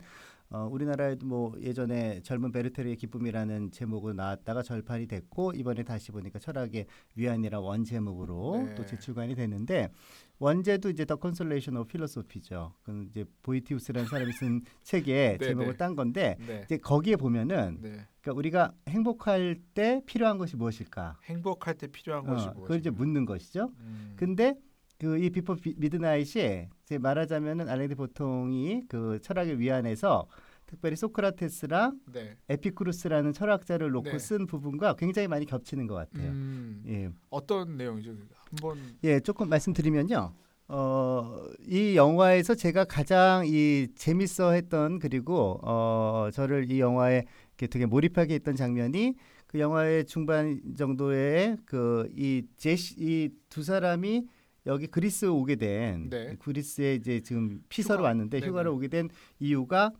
어, 0.53 0.69
우리나라에도 0.71 1.27
뭐 1.27 1.55
예전에 1.61 2.21
젊은 2.23 2.53
베르테르의 2.53 2.97
기쁨이라는 2.97 3.71
제목으로 3.71 4.13
나왔다가 4.13 4.63
절판이 4.63 5.07
됐고 5.07 5.53
이번에 5.53 5.83
다시 5.83 6.13
보니까 6.13 6.39
철학의 6.39 6.87
위안이라 7.15 7.61
원 7.61 7.85
제목으로 7.85 8.65
네. 8.67 8.75
또 8.75 8.85
재출간이 8.85 9.35
됐는데 9.35 9.91
원제도 10.39 10.91
이제 10.91 11.07
The 11.07 11.17
Consolation 11.17 11.77
of 11.77 11.89
Philosophy죠. 11.89 12.75
그 12.83 13.07
이제 13.09 13.25
보에티우스라는 13.43 14.09
사람이 14.09 14.33
쓴 14.33 14.61
책의 14.83 15.39
네, 15.39 15.47
제목을 15.47 15.73
네. 15.73 15.77
딴 15.79 15.97
건데 15.97 16.37
네. 16.47 16.63
이제 16.67 16.77
거기에 16.77 17.17
보면은 17.17 17.79
네. 17.81 18.07
그러니까 18.21 18.33
우리가 18.39 18.73
행복할 18.89 19.59
때 19.73 20.03
필요한 20.05 20.37
것이 20.37 20.57
무엇일까? 20.57 21.19
행복할 21.25 21.77
때 21.77 21.87
필요한 21.87 22.25
것이 22.25 22.47
어, 22.47 22.53
무엇인가? 22.53 22.63
그걸 22.63 22.79
이제 22.79 22.91
묻는 22.91 23.25
것이죠. 23.25 23.71
음, 23.79 24.15
근데 24.17 24.55
그 25.03 25.19
이 25.19 25.31
비포 25.31 25.57
비- 25.57 25.75
미드나잇이 25.77 26.69
이제 26.85 26.99
말하자면은 26.99 27.69
알랭드 27.69 27.97
보통이 27.97 28.85
그 28.89 29.19
철학의 29.21 29.59
위안에서 29.59 30.29
특별히 30.67 30.95
소크라테스랑 30.95 31.99
네. 32.13 32.37
에피쿠로스라는 32.49 33.33
철학자를 33.33 33.91
놓고 33.91 34.11
네. 34.13 34.19
쓴 34.21 34.47
부분과 34.47 34.95
굉장히 34.95 35.27
많이 35.27 35.45
겹치는 35.45 35.89
것 35.89 35.95
같아요. 35.97 36.31
음, 36.31 36.83
예, 36.87 37.11
어떤 37.31 37.77
내용이죠? 37.77 38.15
한번 38.51 38.79
예, 39.03 39.19
조금 39.19 39.49
말씀드리면요. 39.49 40.33
어, 40.69 41.47
이 41.67 41.97
영화에서 41.97 42.55
제가 42.55 42.85
가장 42.85 43.43
이 43.45 43.89
재밌어 43.97 44.53
했던 44.53 45.01
그리고 45.01 45.59
어, 45.63 46.29
저를 46.33 46.71
이 46.71 46.79
영화에 46.81 47.25
되게 47.57 47.87
몰입하게 47.87 48.35
했던 48.35 48.55
장면이 48.55 49.15
그 49.49 49.59
영화의 49.59 50.07
중반 50.07 50.61
정도에 50.77 51.57
그 51.67 52.09
이 52.17 52.43
제시 52.57 52.95
이 52.99 53.29
두 53.51 53.63
사람이 53.65 54.27
여기 54.67 54.87
그리스 54.87 55.25
오게 55.27 55.57
된 55.57 56.09
네. 56.11 56.37
그리스에 56.39 56.95
이제 56.95 57.21
지금 57.21 57.63
피서로 57.69 58.01
휴가. 58.01 58.09
왔는데 58.09 58.41
네네. 58.41 58.49
휴가를 58.51 58.71
오게 58.71 58.89
된 58.89 59.09
이유가 59.41 59.93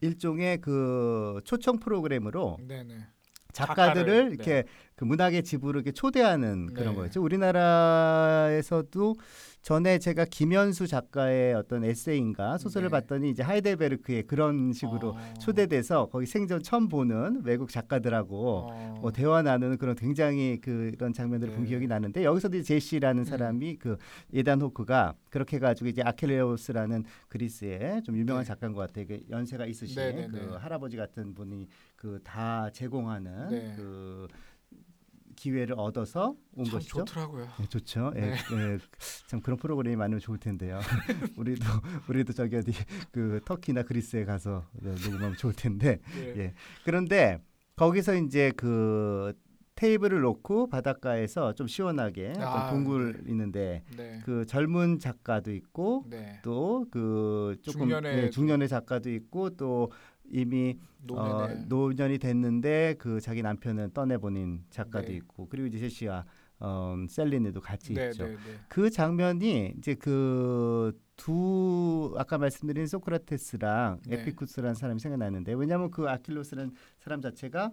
일종의 0.00 0.60
그 0.60 1.40
초청 1.44 1.78
프로그램으로 1.78 2.58
네네. 2.66 2.98
작가들을 3.56 4.06
작가를, 4.06 4.32
이렇게 4.32 4.64
그 4.94 5.04
문학의 5.04 5.42
집으로 5.42 5.78
이렇게 5.78 5.92
초대하는 5.92 6.66
그런 6.74 6.90
네. 6.90 6.94
거였죠. 6.96 7.22
우리나라에서도 7.22 9.14
전에 9.62 9.98
제가 9.98 10.24
김현수 10.26 10.86
작가의 10.86 11.54
어떤 11.54 11.82
에세이인가 11.82 12.56
소설을 12.56 12.88
네. 12.88 12.92
봤더니 12.92 13.30
이제 13.30 13.42
하이델베르크의 13.42 14.22
그런 14.28 14.72
식으로 14.72 15.10
어, 15.10 15.34
초대돼서 15.40 16.06
거기 16.06 16.24
생전 16.24 16.62
처음 16.62 16.88
보는 16.88 17.42
외국 17.44 17.70
작가들하고 17.70 18.68
어, 18.70 18.98
뭐 19.00 19.10
대화 19.10 19.42
나누는 19.42 19.78
그런 19.78 19.96
굉장히 19.96 20.60
그런 20.60 21.12
장면들을 21.12 21.52
본 21.54 21.64
네. 21.64 21.70
기억이 21.70 21.88
나는데 21.88 22.22
여기서도 22.22 22.62
제시라는 22.62 23.22
음. 23.22 23.24
사람이 23.24 23.78
그 23.78 23.96
예단 24.32 24.60
호크가 24.60 25.14
그렇게 25.30 25.56
해가지고 25.56 25.88
이제 25.88 26.00
아켈레오스라는 26.02 27.04
그리스의 27.28 28.02
좀 28.04 28.16
유명한 28.16 28.44
네. 28.44 28.48
작가인 28.48 28.72
것 28.72 28.80
같아요. 28.86 29.06
그 29.08 29.20
연세가 29.28 29.66
있으신 29.66 29.96
네, 29.96 30.12
네, 30.12 30.28
그 30.30 30.36
네. 30.36 30.56
할아버지 30.58 30.96
같은 30.96 31.34
분이 31.34 31.66
그 32.06 32.20
다 32.22 32.70
제공하는 32.70 33.48
네. 33.50 33.72
그 33.76 34.28
기회를 35.34 35.74
얻어서 35.78 36.34
온 36.54 36.64
참 36.64 36.74
것이죠. 36.78 37.04
좋더라고요. 37.04 37.46
네, 37.58 37.66
좋죠. 37.68 38.12
예, 38.16 38.20
네. 38.20 38.30
예, 38.52 38.78
참 39.26 39.40
그런 39.40 39.58
프로그램이 39.58 39.96
많으면 39.96 40.20
좋을 40.20 40.38
텐데요. 40.38 40.78
우리도 41.36 41.64
우리도 42.08 42.32
저기 42.32 42.56
어디 42.56 42.72
그 43.10 43.40
터키나 43.44 43.82
그리스에 43.82 44.24
가서 44.24 44.64
네, 44.80 44.90
녹음하면 44.90 45.34
좋을 45.36 45.52
텐데. 45.52 45.98
예. 46.18 46.38
예. 46.38 46.54
그런데 46.84 47.38
거기서 47.76 48.14
이제 48.14 48.52
그 48.56 49.34
테이블을 49.74 50.22
놓고 50.22 50.70
바닷가에서 50.70 51.52
좀 51.54 51.66
시원하게 51.66 52.32
아, 52.38 52.70
동굴 52.70 53.22
있는데 53.28 53.82
네. 53.94 54.22
그 54.24 54.46
젊은 54.46 54.98
작가도 54.98 55.52
있고 55.52 56.06
네. 56.08 56.40
또그 56.42 57.56
조금 57.60 57.80
중년의 57.80 58.18
예, 58.22 58.30
중년의 58.30 58.68
작가도 58.68 59.10
있고 59.10 59.50
또 59.50 59.92
이미 60.30 60.78
어, 61.10 61.48
노년이 61.68 62.18
됐는데 62.18 62.96
그 62.98 63.20
자기 63.20 63.42
남편은 63.42 63.92
떠내보낸 63.92 64.64
작가도 64.70 65.08
네. 65.08 65.14
있고 65.14 65.48
그리고 65.48 65.66
이제 65.66 65.78
제시와 65.78 66.24
어, 66.58 66.96
셀린네도 67.08 67.60
같이 67.60 67.94
네, 67.94 68.08
있죠. 68.08 68.24
네, 68.26 68.32
네. 68.32 68.38
그 68.68 68.90
장면이 68.90 69.74
이제 69.78 69.94
그 69.94 70.92
두 71.16 72.14
아까 72.18 72.38
말씀드린 72.38 72.86
소크라테스랑 72.86 74.00
네. 74.06 74.20
에피쿠스라는 74.20 74.74
사람이 74.74 75.00
생각나는데 75.00 75.54
왜냐하면 75.54 75.90
그 75.90 76.08
아킬로스라는 76.08 76.72
사람 76.98 77.20
자체가 77.20 77.72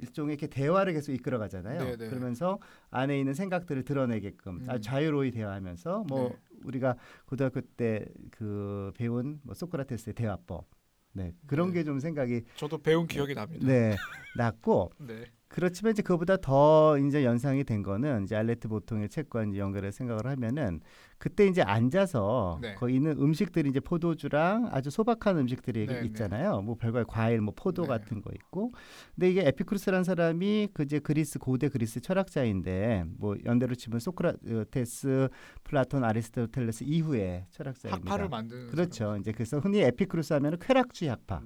일종의 0.00 0.34
이렇게 0.34 0.46
대화를 0.46 0.94
계속 0.94 1.12
이끌어가잖아요. 1.12 1.78
네, 1.78 1.96
네. 1.96 2.08
그러면서 2.08 2.58
안에 2.90 3.18
있는 3.18 3.34
생각들을 3.34 3.84
드러내게끔 3.84 4.60
음. 4.62 4.64
아주 4.66 4.80
자유로이 4.80 5.30
대화하면서 5.30 6.04
뭐 6.08 6.30
네. 6.30 6.36
우리가 6.64 6.96
고등학교 7.26 7.60
때 7.60 8.06
그 8.30 8.92
배운 8.96 9.40
뭐 9.42 9.54
소크라테스의 9.54 10.14
대화법, 10.14 10.66
네 11.12 11.32
그런 11.46 11.68
네. 11.68 11.74
게좀 11.74 12.00
생각이 12.00 12.42
저도 12.56 12.78
배운 12.78 13.06
기억이 13.06 13.34
납니다. 13.34 13.66
네 13.66 13.96
났고 14.36 14.92
네. 14.98 15.24
그렇지만 15.50 15.90
이제 15.90 16.00
그보다 16.00 16.36
더 16.36 16.96
이제 16.96 17.24
연상이 17.24 17.64
된 17.64 17.82
거는 17.82 18.22
이제 18.22 18.36
알레트 18.36 18.68
보통의 18.68 19.08
책과 19.08 19.44
이제 19.44 19.58
연결해 19.58 19.90
생각을 19.90 20.26
하면은 20.26 20.80
그때 21.18 21.46
이제 21.46 21.60
앉아서 21.60 22.60
네. 22.62 22.74
거기 22.76 22.94
있는 22.94 23.18
음식들이 23.18 23.68
이제 23.68 23.80
포도주랑 23.80 24.68
아주 24.70 24.90
소박한 24.90 25.36
음식들이 25.38 25.86
네, 25.86 26.00
네. 26.00 26.06
있잖아요. 26.06 26.62
뭐 26.62 26.76
별거 26.76 27.02
과일, 27.04 27.40
뭐 27.40 27.52
포도 27.54 27.82
네. 27.82 27.88
같은 27.88 28.22
거 28.22 28.30
있고. 28.32 28.72
근데 29.14 29.28
이게 29.28 29.46
에피쿠르스라는 29.48 30.04
사람이 30.04 30.68
그 30.72 30.84
이제 30.84 31.00
그리스 31.00 31.40
고대 31.40 31.68
그리스 31.68 32.00
철학자인데 32.00 33.04
뭐 33.18 33.36
연대로 33.44 33.74
치면 33.74 33.98
소크라테스, 33.98 35.28
플라톤, 35.64 36.04
아리스토텔레스 36.04 36.84
이후의 36.84 37.46
철학자입니다. 37.50 38.10
학파를 38.10 38.28
만드는 38.28 38.68
그렇죠. 38.68 39.16
이제 39.18 39.32
그래서 39.32 39.58
흔히 39.58 39.80
에피쿠로스 39.80 40.32
하면은 40.34 40.58
쾌락주의 40.60 41.10
학파. 41.10 41.42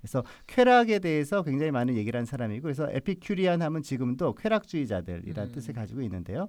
그래서 0.00 0.22
쾌락에 0.46 0.98
대해서 0.98 1.42
굉장히 1.42 1.70
많은 1.70 1.96
얘기를 1.96 2.18
한 2.18 2.24
사람이고 2.24 2.62
그래서 2.62 2.88
Epicurean 2.90 3.62
하면 3.62 3.82
지금도 3.82 4.34
쾌락주의자들이라는 4.34 5.50
음. 5.50 5.52
뜻을 5.52 5.74
가지고 5.74 6.02
있는데요. 6.02 6.48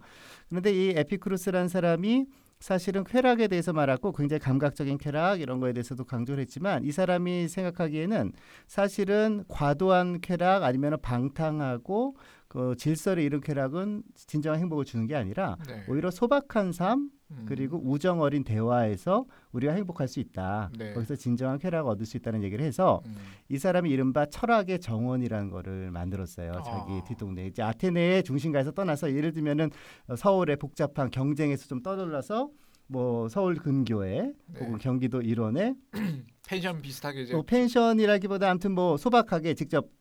그런데 0.49 0.71
이 0.73 0.89
에피쿠로스라는 0.95 1.67
사람이 1.67 2.25
사실은 2.59 3.05
쾌락에 3.05 3.47
대해서 3.47 3.71
말하고 3.71 4.11
굉장히 4.11 4.39
감각적인 4.39 4.97
쾌락 4.97 5.39
이런 5.39 5.61
거에 5.61 5.71
대해서도 5.71 6.03
강조를 6.03 6.41
했지만 6.41 6.83
이 6.83 6.91
사람이 6.91 7.47
생각하기에는 7.47 8.33
사실은 8.67 9.45
과도한 9.47 10.19
쾌락 10.19 10.63
아니면 10.63 10.97
방탕하고 11.01 12.17
그 12.49 12.75
질서를 12.75 13.21
잃은 13.21 13.41
쾌락은 13.41 14.01
진정한 14.15 14.59
행복을 14.59 14.83
주는 14.83 15.05
게 15.05 15.15
아니라 15.15 15.55
네. 15.67 15.85
오히려 15.87 16.09
소박한 16.09 16.71
삶 16.71 17.11
음. 17.29 17.45
그리고 17.47 17.79
우정 17.83 18.21
어린 18.21 18.43
대화에서 18.43 19.25
우리가 19.51 19.73
행복할 19.73 20.07
수 20.07 20.19
있다. 20.19 20.71
네. 20.75 20.93
거기서 20.93 21.15
진정한 21.15 21.59
쾌락을 21.59 21.91
얻을 21.91 22.07
수 22.07 22.17
있다는 22.17 22.41
얘기를 22.41 22.65
해서 22.65 23.03
음. 23.05 23.15
이 23.49 23.59
사람이 23.59 23.91
이른바 23.91 24.25
철학의 24.25 24.79
정원이라는 24.79 25.51
거를 25.51 25.91
만들었어요. 25.91 26.53
아. 26.55 26.63
자기 26.63 27.03
뒷동네 27.07 27.45
이제 27.45 27.61
아테네의 27.61 28.23
중심가에서 28.23 28.71
떠나서 28.71 29.13
예를 29.13 29.31
들면은 29.31 29.69
어, 30.07 30.15
서울의 30.15 30.55
복잡한 30.55 31.11
경쟁에서 31.11 31.67
좀 31.67 31.83
떠돌라서 31.83 32.49
뭐 32.87 33.29
서울 33.29 33.53
근교에 33.57 34.33
네. 34.47 34.59
혹은 34.59 34.79
경기도 34.79 35.21
일원에 35.21 35.75
펜션 36.47 36.81
비슷하게 36.81 37.21
이제 37.21 37.33
뭐 37.33 37.43
펜션이라기보다 37.43 38.49
아무튼 38.49 38.71
뭐 38.71 38.97
소박하게 38.97 39.53
직접 39.53 39.98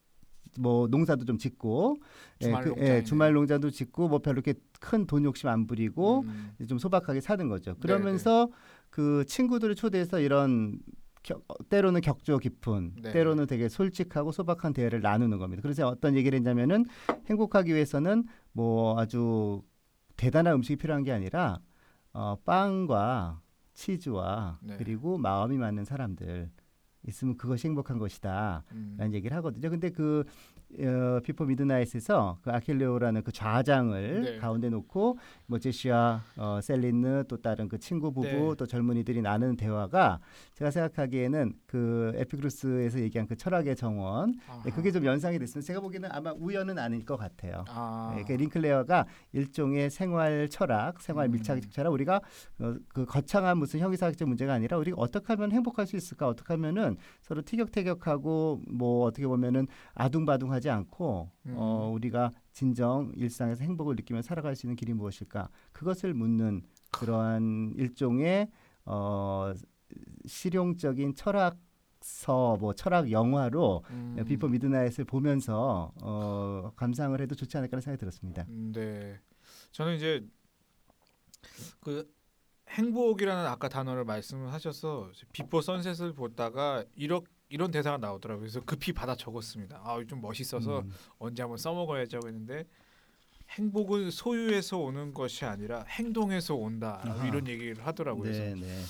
뭐 0.59 0.87
농사도 0.88 1.25
좀 1.25 1.38
짓고 1.38 1.97
주말 2.38 2.62
그, 2.64 2.69
농장이네. 2.71 3.02
주말 3.05 3.33
농장도 3.33 3.71
짓고 3.71 4.09
뭐 4.09 4.19
별로 4.21 4.35
이렇게 4.35 4.55
큰 4.81 5.07
돈 5.07 5.25
욕심 5.25 5.49
안 5.49 5.67
부리고 5.67 6.23
음. 6.23 6.55
좀 6.69 6.78
소박하게 6.78 7.21
사는 7.21 7.49
거죠. 7.49 7.75
네, 7.75 7.81
그러면서 7.81 8.49
그 8.90 9.25
친구들을 9.26 9.75
초대해서 9.75 10.21
이런 10.21 10.78
겨, 11.23 11.41
때로는 11.69 12.00
격조 12.00 12.39
깊은, 12.39 12.93
네. 13.02 13.13
때로는 13.13 13.47
되게 13.47 13.69
솔직하고 13.69 14.32
소박한 14.32 14.73
대화를 14.73 15.00
나누는 15.00 15.39
겁니다. 15.39 15.63
그래서 15.63 15.89
어떤 15.89 16.15
얘기를 16.17 16.37
했냐면은 16.37 16.84
행복하기 17.26 17.75
위해서는 17.75 18.25
뭐 18.52 18.99
아주 18.99 19.63
대단한 20.17 20.54
음식이 20.54 20.76
필요한 20.76 21.02
게 21.02 21.13
아니라 21.13 21.58
어, 22.13 22.37
빵과 22.45 23.41
치즈와 23.75 24.58
네. 24.63 24.76
그리고 24.78 25.19
마음이 25.19 25.56
맞는 25.56 25.84
사람들 25.84 26.50
있으면 27.06 27.37
그것이 27.37 27.69
행복한 27.69 27.99
것이다. 27.99 28.65
음. 28.73 28.95
라는 28.99 29.15
얘기를 29.15 29.37
하거든요. 29.39 29.71
근데 29.71 29.91
그 29.91 30.25
어, 30.81 31.21
비포 31.25 31.45
미드나잇에서 31.47 32.39
그 32.43 32.50
아킬레오라는 32.50 33.23
그 33.23 33.33
좌장을 33.33 34.23
네. 34.23 34.39
가운데 34.39 34.69
놓고 34.69 35.19
뭐 35.47 35.59
제시와 35.59 36.23
어, 36.37 36.61
셀린느 36.63 37.25
또 37.26 37.41
다른 37.41 37.69
그 37.69 37.78
친구 37.78 38.13
부부 38.13 38.26
네. 38.26 38.54
또 38.59 38.67
젊은이들이 38.67 39.23
나누는 39.23 39.57
대화가 39.57 40.21
제가 40.54 40.71
생각하기에는 40.71 41.54
그 41.67 42.13
에피쿠로스에서 42.17 43.00
얘기한 43.00 43.26
그 43.26 43.37
철학의 43.37 43.76
정원. 43.76 44.35
네, 44.65 44.71
그게 44.71 44.93
좀 44.93 45.04
연상이 45.07 45.39
됐으면 45.39 45.63
제가 45.63 45.81
보기에는 45.81 46.11
아마 46.13 46.33
우연은 46.33 46.78
아닐 46.78 47.04
것 47.04 47.17
같아요. 47.17 47.65
아. 47.69 48.13
네, 48.15 48.25
그 48.25 48.33
링클레어가 48.33 49.07
일종의 49.33 49.91
생활 49.91 50.49
철학, 50.50 51.00
생활 51.00 51.26
음. 51.26 51.33
밀착적 51.33 51.73
철학 51.73 51.93
우리가 51.93 52.21
어, 52.61 52.75
그 52.89 53.07
거창한 53.07 53.57
무슨 53.57 53.81
형이상학적 53.80 54.28
문제가 54.28 54.52
아니라 54.52 54.76
우리가 54.76 54.97
어떻게 55.00 55.33
하면 55.33 55.50
행복할 55.52 55.87
수 55.87 55.97
있을까? 55.97 56.28
어떻게 56.28 56.52
하면은 56.52 56.97
서로 57.28 57.43
티격태격하고 57.43 58.62
뭐 58.69 59.04
어떻게 59.04 59.26
보면은 59.26 59.67
아둥바둥하지 59.93 60.71
않고 60.71 61.30
음. 61.45 61.54
어, 61.58 61.91
우리가 61.93 62.32
진정 62.52 63.12
일상에서 63.14 63.64
행복을 63.64 63.97
느끼며 63.97 64.23
살아갈 64.23 64.56
수 64.56 64.64
있는 64.64 64.76
길이 64.76 64.95
무엇일까? 64.95 65.50
그것을 65.73 66.14
묻는 66.14 66.62
그러한 66.91 67.75
일종의 67.76 68.49
어, 68.86 69.52
실용적인 70.25 71.14
철학 71.17 71.58
서 72.00 72.56
뭐 72.60 72.73
철학 72.73 73.10
영화로 73.10 73.82
음. 73.91 74.25
비포 74.26 74.49
미드나잇을 74.49 75.04
보면서 75.04 75.93
어, 76.00 76.71
감상을 76.76 77.21
해도 77.21 77.34
좋지 77.34 77.58
않을까라는 77.58 77.82
생각이 77.82 77.99
들었습니다. 78.00 78.47
음, 78.49 78.73
네. 78.73 79.19
저는 79.73 79.97
이제 79.97 80.25
그 81.80 82.10
행복이라는 82.71 83.47
아까 83.47 83.69
단어를 83.69 84.04
말씀을 84.04 84.52
하셔서 84.52 85.11
비포 85.33 85.61
선셋을 85.61 86.13
보다가 86.13 86.85
이런 86.97 87.23
이런 87.50 87.71
대사가 87.71 87.97
나오더라고요. 87.97 88.41
그래서 88.43 88.61
급히 88.61 88.93
받아 88.93 89.17
적었습니다. 89.17 89.81
아, 89.83 89.99
좀 90.07 90.21
멋있어서 90.21 90.81
음, 90.81 90.93
언제 91.19 91.43
한번 91.43 91.57
써먹어야지 91.57 92.17
하고 92.17 92.28
했는데 92.28 92.67
행복은 93.50 94.11
소유에서 94.11 94.76
오는 94.78 95.15
것이 95.15 95.47
아니라 95.47 95.85
행동에서 95.89 96.54
온다 96.54 97.00
아하. 97.02 97.26
이런 97.26 97.49
얘기를 97.49 97.87
하더라고요. 97.87 98.25
그래서 98.25 98.43
네, 98.43 98.54
네. 98.54 98.83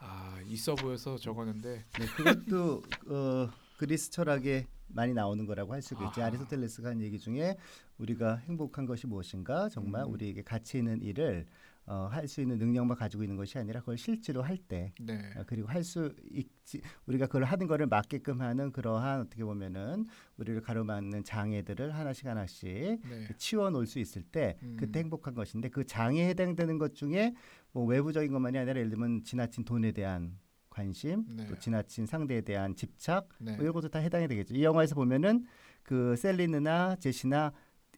아 0.00 0.38
있어 0.46 0.74
보여서 0.74 1.16
적었는데 1.16 1.84
네, 1.98 2.06
그것도 2.16 2.82
어, 3.08 3.48
그리스 3.78 4.10
철학에 4.10 4.66
많이 4.88 5.14
나오는 5.14 5.44
거라고 5.46 5.72
할 5.72 5.80
수 5.80 5.94
있겠죠. 5.94 6.20
아하. 6.20 6.26
아리스토텔레스가 6.26 6.90
한 6.90 7.00
얘기 7.00 7.18
중에 7.18 7.56
우리가 7.96 8.36
행복한 8.48 8.84
것이 8.84 9.06
무엇인가 9.06 9.70
정말 9.70 10.02
음. 10.04 10.12
우리에게 10.12 10.42
가치 10.42 10.78
있는 10.78 11.00
일을 11.00 11.46
어, 11.88 12.08
할 12.10 12.28
수 12.28 12.42
있는 12.42 12.58
능력만 12.58 12.96
가지고 12.96 13.22
있는 13.22 13.36
것이 13.36 13.58
아니라 13.58 13.80
그걸 13.80 13.96
실제로 13.96 14.42
할때 14.42 14.92
네. 15.00 15.32
어, 15.36 15.44
그리고 15.46 15.68
할 15.68 15.82
수 15.82 16.14
있지 16.30 16.82
우리가 17.06 17.26
그걸 17.26 17.44
하는 17.44 17.66
거를 17.66 17.86
맞게끔 17.86 18.40
하는 18.42 18.70
그러한 18.72 19.20
어떻게 19.22 19.42
보면은 19.44 20.04
우리를 20.36 20.60
가로막는 20.60 21.24
장애들을 21.24 21.94
하나씩 21.94 22.26
하나씩 22.26 22.68
네. 22.68 23.28
치워 23.38 23.70
놓을 23.70 23.86
수 23.86 23.98
있을 23.98 24.22
때 24.22 24.58
음. 24.62 24.76
그때 24.78 25.00
행복한 25.00 25.34
것인데 25.34 25.70
그 25.70 25.84
장애에 25.84 26.28
해당되는 26.28 26.76
것 26.78 26.94
중에 26.94 27.34
뭐 27.72 27.84
외부적인 27.86 28.30
것만이 28.32 28.58
아니라 28.58 28.78
예를 28.78 28.90
들면 28.90 29.24
지나친 29.24 29.64
돈에 29.64 29.92
대한 29.92 30.38
관심 30.68 31.24
네. 31.28 31.46
또 31.46 31.58
지나친 31.58 32.06
상대에 32.06 32.42
대한 32.42 32.76
집착 32.76 33.28
네. 33.38 33.52
뭐 33.52 33.62
이런 33.62 33.72
것도 33.72 33.88
다 33.88 33.98
해당이 33.98 34.28
되겠죠. 34.28 34.54
이 34.54 34.62
영화에서 34.62 34.94
보면은 34.94 35.44
그 35.82 36.14
셀리느나 36.16 36.96
제시나 36.96 37.52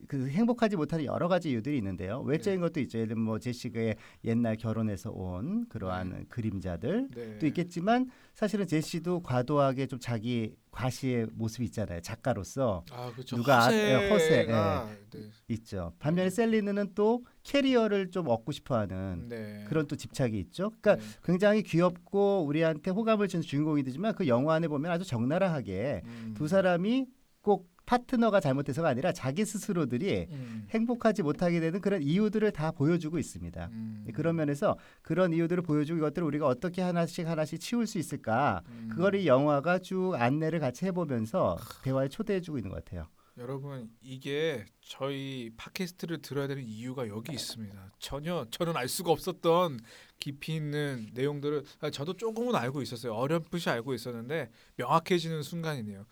그 0.08 0.28
행복하지 0.28 0.76
못하는 0.76 1.04
여러 1.04 1.28
가지 1.28 1.50
이유들이 1.50 1.76
있는데요. 1.78 2.20
외적인 2.22 2.60
네. 2.60 2.66
것도 2.66 2.80
있죠. 2.80 2.98
예를 2.98 3.08
들면 3.08 3.24
뭐 3.24 3.38
제시가 3.38 3.94
옛날 4.24 4.56
결혼해서 4.56 5.10
온 5.10 5.66
그러한 5.68 6.26
그림자들 6.28 7.08
네. 7.14 7.38
또 7.38 7.46
있겠지만 7.46 8.10
사실은 8.34 8.66
제시도 8.66 9.22
과도하게 9.22 9.86
좀 9.86 9.98
자기 10.00 10.54
과시의 10.70 11.26
모습이 11.34 11.64
있잖아요. 11.66 12.00
작가로서 12.00 12.84
아 12.92 13.10
그렇죠. 13.12 13.36
누가 13.36 13.66
아- 13.66 13.72
예, 13.72 13.94
허세, 13.94 14.08
허세가 14.10 14.90
네. 15.12 15.20
있죠. 15.48 15.92
반면에 15.98 16.30
셀리느는 16.30 16.92
또 16.94 17.24
캐리어를 17.42 18.10
좀 18.10 18.28
얻고 18.28 18.52
싶어하는 18.52 19.26
네. 19.28 19.64
그런 19.68 19.86
또 19.86 19.96
집착이 19.96 20.38
있죠. 20.38 20.70
그러니까 20.80 20.96
네. 20.96 21.02
굉장히 21.24 21.62
귀엽고 21.62 22.44
우리한테 22.46 22.90
호감을 22.90 23.28
주는 23.28 23.42
주인공이 23.42 23.82
되지만 23.82 24.14
그 24.14 24.28
영화 24.28 24.54
안에 24.54 24.68
보면 24.68 24.90
아주 24.90 25.04
적나라하게 25.04 26.02
음. 26.04 26.34
두 26.36 26.46
사람이 26.48 27.06
꼭 27.42 27.69
파트너가 27.90 28.38
잘못해서가 28.38 28.88
아니라 28.88 29.10
자기 29.12 29.44
스스로들이 29.44 30.28
음. 30.30 30.68
행복하지 30.70 31.24
못하게 31.24 31.58
되는 31.58 31.80
그런 31.80 32.00
이유들을 32.02 32.52
다 32.52 32.70
보여주고 32.70 33.18
있습니다. 33.18 33.68
음. 33.72 34.06
그런 34.14 34.36
면에서 34.36 34.78
그런 35.02 35.32
이유들을 35.32 35.64
보여주고 35.64 35.98
이것들을 35.98 36.24
우리가 36.24 36.46
어떻게 36.46 36.82
하나씩 36.82 37.26
하나씩 37.26 37.58
치울 37.58 37.88
수 37.88 37.98
있을까? 37.98 38.62
음. 38.68 38.90
그거를 38.92 39.18
이 39.18 39.26
영화가 39.26 39.80
쭉 39.80 40.14
안내를 40.14 40.60
같이 40.60 40.86
해보면서 40.86 41.58
대화에 41.82 42.06
초대해주고 42.08 42.58
있는 42.58 42.70
것 42.70 42.84
같아요. 42.84 43.08
여러분 43.38 43.90
이게 44.02 44.66
저희 44.80 45.50
팟캐스트를 45.56 46.20
들어야 46.20 46.46
되는 46.46 46.62
이유가 46.62 47.08
여기 47.08 47.32
있습니다. 47.32 47.92
전혀 47.98 48.46
저는 48.50 48.76
알 48.76 48.86
수가 48.86 49.12
없었던 49.12 49.80
깊이 50.18 50.56
있는 50.56 51.08
내용들을 51.14 51.64
아, 51.80 51.90
저도 51.90 52.14
조금은 52.14 52.54
알고 52.54 52.82
있었어요. 52.82 53.14
어렴풋이 53.14 53.70
알고 53.70 53.94
있었는데 53.94 54.50
명확해지는 54.76 55.42
순간이네요. 55.42 56.04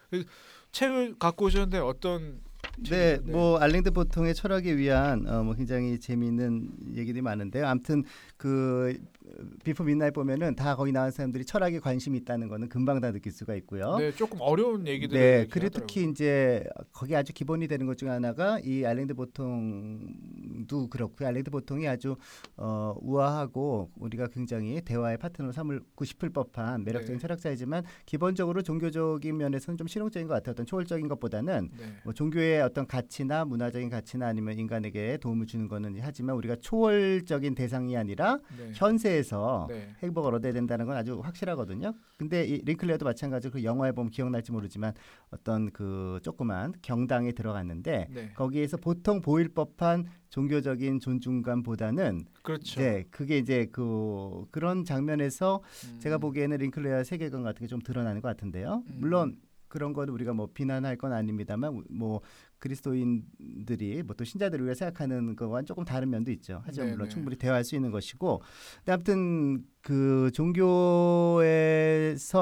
그 0.69 0.73
책을 0.73 1.15
갖고 1.19 1.47
오셨는데 1.47 1.79
어떤 1.79 2.41
네, 2.79 3.17
책인데? 3.17 3.33
뭐 3.33 3.59
알랭드 3.59 3.91
보통의 3.91 4.35
철학의 4.35 4.77
위안 4.77 5.27
어, 5.27 5.43
뭐 5.43 5.55
굉장히 5.55 5.99
재미있는 5.99 6.71
얘기들이 6.95 7.23
많은데요. 7.23 7.67
아무튼 7.67 8.05
그 8.39 8.97
비포 9.65 9.83
미드나잇 9.83 10.15
보면은 10.15 10.55
다 10.55 10.77
거기 10.77 10.93
나온 10.93 11.11
사람들이 11.11 11.45
철학에 11.45 11.81
관심이 11.81 12.17
있다는 12.19 12.49
거는 12.49 12.69
금방 12.69 13.01
다 13.01 13.11
느낄 13.11 13.33
수가 13.33 13.57
있고요. 13.57 13.97
네 13.99 14.13
조금 14.13 14.39
어려운 14.41 14.87
얘기들을 14.87 15.21
네. 15.21 15.47
그리고 15.51 15.71
특히 15.71 16.09
이제 16.09 16.65
거기 16.93 17.17
아주 17.17 17.33
기본이 17.33 17.67
되는 17.67 17.85
것 17.85 17.99
중에 17.99 18.09
하나가 18.09 18.61
이 18.61 18.85
알랭드 18.85 19.15
보통도 19.15 20.89
그렇고요. 20.89 21.29
알랭드 21.29 21.51
보통이 21.51 21.89
아주 21.89 22.17
어, 22.57 22.95
우아하고 23.01 23.91
우리가 23.97 24.29
굉장히 24.29 24.81
대화의 24.83 25.19
파트너로 25.19 25.53
삼고 25.53 26.05
싶을 26.05 26.31
법한 26.31 26.85
매력적인 26.85 27.17
네. 27.17 27.21
철학자이지만 27.21 27.83
기본적으로 28.07 28.63
종교적인 28.63 29.37
면에서는 29.37 29.77
좀 29.77 29.89
실용적인 29.89 30.29
것 30.29 30.35
같아요. 30.35 30.53
어떤 30.53 30.65
초월적인 30.65 31.09
것보다는 31.09 31.71
네. 31.77 31.85
뭐 32.05 32.13
종교의 32.13 32.63
어떤 32.63 32.87
가치나 32.87 33.45
문화적인 33.45 33.91
가치나 33.91 34.29
아니면 34.29 34.57
인간에게 34.61 35.17
도움을 35.17 35.47
주는 35.47 35.67
거는 35.67 35.99
하지만 36.01 36.37
우리가 36.37 36.55
초월적인 36.61 37.57
대상이 37.57 37.97
아니라 37.97 38.28
네. 38.37 38.73
현세에서 38.75 39.67
네. 39.69 39.95
행복을 40.03 40.35
얻어야 40.35 40.53
된다는 40.53 40.87
건 40.87 40.97
아주 40.97 41.21
확실하거든요. 41.21 41.95
근데 42.19 42.45
이 42.45 42.63
링클레어도 42.65 43.05
마찬가지로 43.05 43.53
그 43.53 43.65
영화에 43.65 43.93
보면 43.93 44.11
기억날지 44.11 44.53
모르지만 44.53 44.93
어떤 45.31 45.71
그 45.71 46.19
조그만 46.23 46.73
경당에 46.83 47.33
들어갔는데 47.33 48.09
네. 48.11 48.33
거기에서 48.35 48.77
보통 48.77 49.21
보일 49.21 49.49
법한 49.49 50.07
종교적인 50.31 51.01
존중감보다는 51.01 52.25
그렇죠. 52.43 52.81
네 52.81 53.05
그게 53.11 53.39
이제 53.39 53.67
그 53.73 54.45
그런 54.51 54.85
장면에서 54.85 55.63
음. 55.87 55.99
제가 56.01 56.19
보기에는 56.19 56.57
링클레어 56.59 57.05
세계관 57.05 57.43
같은 57.43 57.61
게 57.65 57.69
좀 57.69 57.81
드러나는 57.83 58.23
것 58.23 58.29
같은데요. 58.29 58.83
음. 58.89 58.97
물론 58.99 59.37
그런 59.69 59.93
거는 59.93 60.15
우리가 60.15 60.33
뭐 60.33 60.49
비난할 60.55 60.97
건 60.97 61.13
아닙니다만 61.13 61.85
뭐 61.91 62.23
그리스도인들이 62.59 64.03
뭐또 64.03 64.25
신자들을 64.25 64.65
위해 64.65 64.75
생각하는 64.75 65.37
거와는 65.37 65.67
조금 65.67 65.85
다른 65.85 66.11
면도 66.11 66.31
있죠. 66.33 66.63
하지만 66.65 66.91
물론 66.91 67.05
네네. 67.05 67.11
충분히 67.11 67.37
대화할 67.37 67.65
수 67.65 67.75
있는 67.75 67.91
것이고 67.91 68.43
근데 68.79 68.93
아무튼 68.93 69.65
그 69.81 70.31
종교에서 70.35 71.45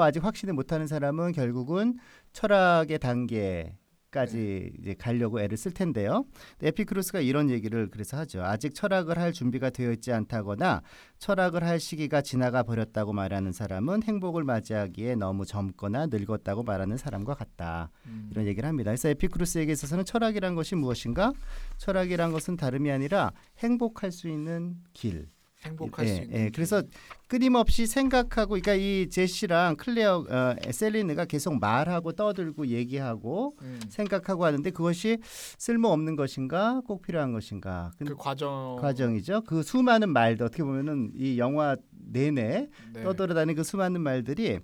아직 0.01 0.23
확신을 0.23 0.53
못하는 0.53 0.87
사람은 0.87 1.31
결국은 1.33 1.97
철학의 2.33 2.99
단계 2.99 3.77
까지 4.11 4.71
이제 4.79 4.93
가려고 4.93 5.41
애를 5.41 5.57
쓸 5.57 5.73
텐데요. 5.73 6.25
근데 6.57 6.69
에피크루스가 6.69 7.19
이런 7.19 7.49
얘기를 7.49 7.89
그래서 7.89 8.17
하죠. 8.17 8.41
아직 8.41 8.73
철학을 8.73 9.17
할 9.17 9.33
준비가 9.33 9.69
되어 9.69 9.91
있지 9.91 10.13
않다거나 10.13 10.81
철학을 11.19 11.63
할 11.63 11.79
시기가 11.79 12.21
지나가 12.21 12.63
버렸다고 12.63 13.11
말하는 13.11 13.51
사람은 13.51 14.03
행복을 14.03 14.43
맞이하기에 14.45 15.15
너무 15.15 15.45
젊거나 15.45 16.07
늙었다고 16.07 16.63
말하는 16.63 16.95
사람과 16.95 17.33
같다. 17.33 17.89
음. 18.05 18.29
이런 18.31 18.47
얘기를 18.47 18.67
합니다. 18.67 18.91
그래서 18.91 19.09
에피크루스에게 19.09 19.73
있어서는 19.73 20.05
철학이란 20.05 20.55
것이 20.55 20.75
무엇인가? 20.75 21.33
철학이란 21.77 22.31
것은 22.31 22.55
다름이 22.55 22.89
아니라 22.89 23.31
행복할 23.59 24.11
수 24.11 24.29
있는 24.29 24.77
길. 24.93 25.27
행복할 25.63 26.05
예, 26.05 26.13
수 26.13 26.21
있는 26.21 26.35
예. 26.37 26.43
길. 26.43 26.51
그래서 26.51 26.83
끊임없이 27.27 27.87
생각하고, 27.87 28.49
그러니까 28.51 28.75
이 28.75 29.09
제시랑 29.09 29.75
클레어, 29.75 30.25
어, 30.29 30.55
셀리느가 30.71 31.25
계속 31.25 31.59
말하고 31.59 32.13
떠들고 32.13 32.67
얘기하고 32.67 33.55
음. 33.61 33.79
생각하고 33.89 34.45
하는데 34.45 34.69
그것이 34.71 35.17
쓸모 35.57 35.89
없는 35.89 36.15
것인가, 36.15 36.81
꼭 36.85 37.01
필요한 37.01 37.31
것인가? 37.33 37.91
근- 37.97 38.07
그 38.07 38.15
과정 38.15 38.77
과정이죠. 38.79 39.41
그 39.47 39.63
수많은 39.63 40.09
말도 40.13 40.45
어떻게 40.45 40.63
보면은 40.63 41.11
이 41.15 41.37
영화 41.39 41.75
내내 41.91 42.67
네. 42.93 43.03
떠돌아다니는 43.03 43.55
그 43.55 43.63
수많은 43.63 44.01
말들이 44.01 44.59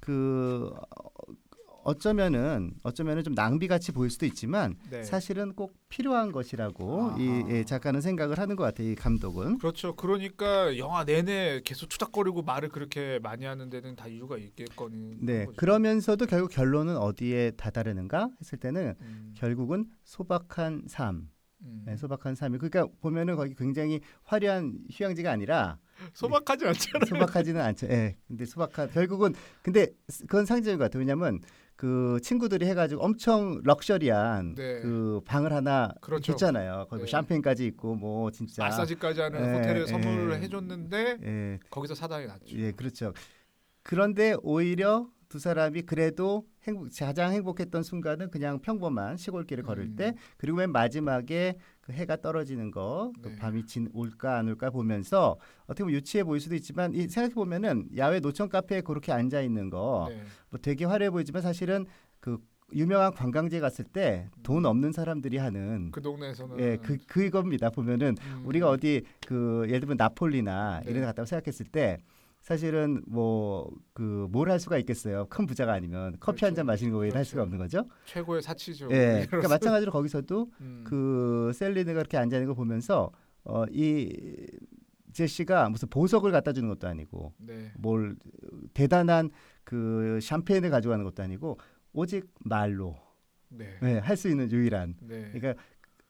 그 0.00 0.72
어, 1.88 1.90
어쩌면은 1.90 2.72
어쩌면은 2.82 3.24
좀 3.24 3.34
낭비 3.34 3.66
같이 3.66 3.92
보일 3.92 4.10
수도 4.10 4.26
있지만 4.26 4.76
네. 4.90 5.02
사실은 5.02 5.54
꼭 5.54 5.74
필요한 5.88 6.32
것이라고 6.32 7.14
이 7.18 7.28
아하. 7.28 7.50
예, 7.50 7.64
작가는 7.64 8.00
생각을 8.00 8.38
하는 8.38 8.56
것 8.56 8.64
같아요. 8.64 8.88
이 8.88 8.94
감독은. 8.94 9.58
그렇죠. 9.58 9.96
그러니까 9.96 10.76
영화 10.78 11.04
내내 11.04 11.62
계속 11.64 11.88
투닥거리고 11.88 12.42
말을 12.42 12.68
그렇게 12.68 13.18
많이 13.22 13.44
하는 13.44 13.70
데는 13.70 13.96
다 13.96 14.06
이유가 14.06 14.36
있겠거니. 14.36 15.18
네. 15.20 15.46
그러면서도 15.56 16.26
결국 16.26 16.50
결론은 16.50 16.96
어디에 16.96 17.52
다다르는가 17.52 18.28
했을 18.40 18.58
때는 18.58 18.94
음, 19.00 19.34
결국은 19.36 19.86
소박한 20.04 20.84
삶. 20.86 21.30
음. 21.62 21.82
네, 21.86 21.96
소박한 21.96 22.34
삶이. 22.34 22.58
그러니까 22.58 22.86
보면은 23.00 23.36
거기 23.36 23.54
굉장히 23.54 24.00
화려한 24.24 24.78
휴양지가 24.92 25.30
아니라 25.30 25.78
소박하지 26.14 26.66
않잖아요. 26.66 27.06
소박하지는 27.06 27.60
않죠. 27.60 27.88
예. 27.88 28.16
근데 28.28 28.44
소박한 28.44 28.90
결국은 28.90 29.34
근데 29.62 29.88
그건 30.20 30.46
상징인 30.46 30.78
것 30.78 30.84
같아요. 30.84 31.00
왜냐면 31.00 31.40
그 31.78 32.18
친구들이 32.24 32.66
해가지고 32.66 33.04
엄청 33.04 33.60
럭셔리한 33.62 34.56
네. 34.56 34.80
그 34.80 35.20
방을 35.24 35.52
하나 35.52 35.94
그렇죠. 36.00 36.32
줬잖아요. 36.32 36.86
거기 36.90 36.96
뭐 36.96 37.04
네. 37.04 37.10
샴페인까지 37.12 37.66
있고 37.66 37.94
뭐 37.94 38.32
진짜 38.32 38.64
마사지까지 38.64 39.20
하는 39.20 39.40
예, 39.40 39.56
호텔에 39.56 39.80
예. 39.82 39.86
선물을 39.86 40.42
해줬는데 40.42 41.18
예, 41.22 41.58
거기서 41.70 41.94
사단이 41.94 42.26
났죠. 42.26 42.58
예, 42.58 42.72
그렇죠. 42.72 43.12
그런데 43.84 44.34
오히려 44.42 45.08
두 45.28 45.38
사람이 45.38 45.82
그래도 45.82 46.48
행복, 46.66 46.88
가장 46.98 47.32
행복했던 47.32 47.84
순간은 47.84 48.30
그냥 48.32 48.58
평범한 48.58 49.16
시골길을 49.16 49.62
걸을 49.62 49.84
음. 49.84 49.94
때 49.94 50.14
그리고 50.36 50.58
맨 50.58 50.72
마지막에 50.72 51.58
그 51.88 51.94
해가 51.94 52.16
떨어지는 52.16 52.70
거, 52.70 53.12
그 53.22 53.30
네. 53.30 53.36
밤이 53.36 53.64
진 53.64 53.88
올까 53.94 54.36
안 54.36 54.46
올까 54.48 54.68
보면서 54.68 55.38
어떻게 55.64 55.84
보면 55.84 55.96
유치해 55.96 56.22
보일 56.22 56.38
수도 56.38 56.54
있지만 56.54 56.92
이 56.92 57.08
생각해 57.08 57.34
보면은 57.34 57.88
야외 57.96 58.20
노천 58.20 58.50
카페에 58.50 58.82
그렇게 58.82 59.10
앉아 59.10 59.40
있는 59.40 59.70
거 59.70 60.06
네. 60.10 60.20
뭐 60.50 60.60
되게 60.60 60.84
화려해 60.84 61.08
보이지만 61.10 61.40
사실은 61.40 61.86
그 62.20 62.38
유명한 62.74 63.14
관광지에 63.14 63.60
갔을 63.60 63.86
때 63.86 64.28
돈 64.42 64.66
없는 64.66 64.92
사람들이 64.92 65.38
하는 65.38 65.90
그 65.90 66.02
동네에서는 66.02 66.60
예, 66.60 66.76
그 66.76 66.98
그겁니다. 67.06 67.70
보면은 67.70 68.16
음, 68.20 68.42
우리가 68.44 68.68
어디 68.68 69.04
그 69.26 69.62
예를 69.68 69.80
들면 69.80 69.96
나폴리나 69.96 70.80
네. 70.84 70.90
이런 70.90 71.00
데 71.00 71.06
갔다고 71.06 71.24
생각했을 71.24 71.64
때 71.64 71.96
사실은 72.48 73.02
뭐 73.06 73.70
그 73.92 74.28
뭘 74.32 74.48
할 74.50 74.58
수가 74.58 74.78
있겠어요. 74.78 75.26
큰 75.28 75.44
부자가 75.44 75.74
아니면 75.74 76.16
커피 76.18 76.44
한잔 76.46 76.64
그렇죠. 76.64 76.66
마시는 76.66 76.92
거 76.92 76.98
외에 77.00 77.08
할 77.08 77.12
그렇죠. 77.16 77.30
수가 77.30 77.42
없는 77.42 77.58
거죠. 77.58 77.84
최고의 78.06 78.40
사치죠. 78.42 78.88
예. 78.92 79.26
그러니까 79.28 79.48
마찬가지로 79.50 79.92
거기서도 79.92 80.50
음, 80.62 80.84
그 80.86 81.50
셀리느가 81.54 82.00
이렇게 82.00 82.16
앉아 82.16 82.36
있는 82.36 82.48
거 82.48 82.54
보면서 82.54 83.10
어 83.44 83.64
이 83.70 84.08
제시가 85.12 85.68
무슨 85.70 85.88
보석을 85.88 86.30
갖다 86.32 86.52
주는 86.52 86.68
것도 86.68 86.86
아니고 86.86 87.32
네. 87.38 87.72
뭘 87.78 88.14
대단한 88.74 89.30
그 89.64 90.18
샴페인을 90.22 90.70
가져가는 90.70 91.02
것도 91.04 91.22
아니고 91.22 91.58
오직 91.92 92.26
말로 92.44 92.96
네. 93.48 93.78
네, 93.82 93.98
할수 93.98 94.28
있는 94.28 94.50
유일한 94.52 94.94
네. 95.00 95.30
그러니까 95.32 95.60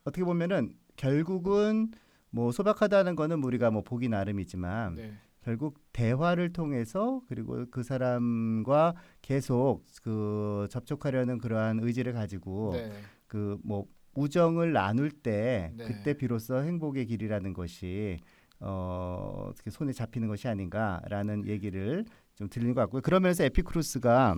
어떻게 0.05 0.25
보면은 0.25 0.75
결국은 0.97 1.91
뭐 2.31 2.53
소박하다는 2.53 3.17
거는 3.17 3.43
우리가 3.43 3.71
뭐 3.71 3.83
보기 3.83 4.09
나름이지만 4.09 4.95
네. 4.97 5.15
결국 5.43 5.81
대화를 5.93 6.53
통해서 6.53 7.23
그리고 7.29 7.65
그 7.71 7.83
사람과 7.83 8.95
계속 9.23 9.85
그 10.03 10.67
접촉하려는 10.71 11.39
그러한 11.39 11.81
의지를 11.81 12.13
가지고 12.13 12.73
네. 12.73 12.93
그뭐 13.27 13.87
우정을 14.15 14.73
나눌 14.73 15.11
때 15.11 15.73
네. 15.77 15.85
그때 15.85 16.15
비로소 16.15 16.63
행복의 16.63 17.07
길이라는 17.07 17.53
것이 17.53 18.19
어 18.61 19.47
어떻게 19.51 19.71
손에 19.71 19.93
잡히는 19.93 20.27
것이 20.29 20.49
아닌가라는 20.49 21.47
얘기를 21.47 22.05
좀 22.35 22.49
들리는 22.49 22.75
것 22.75 22.81
같고요. 22.83 23.03
그러면서 23.03 23.45
에피크루스가 23.45 24.37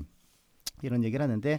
이런 0.82 1.04
얘기를 1.04 1.22
하는데 1.22 1.58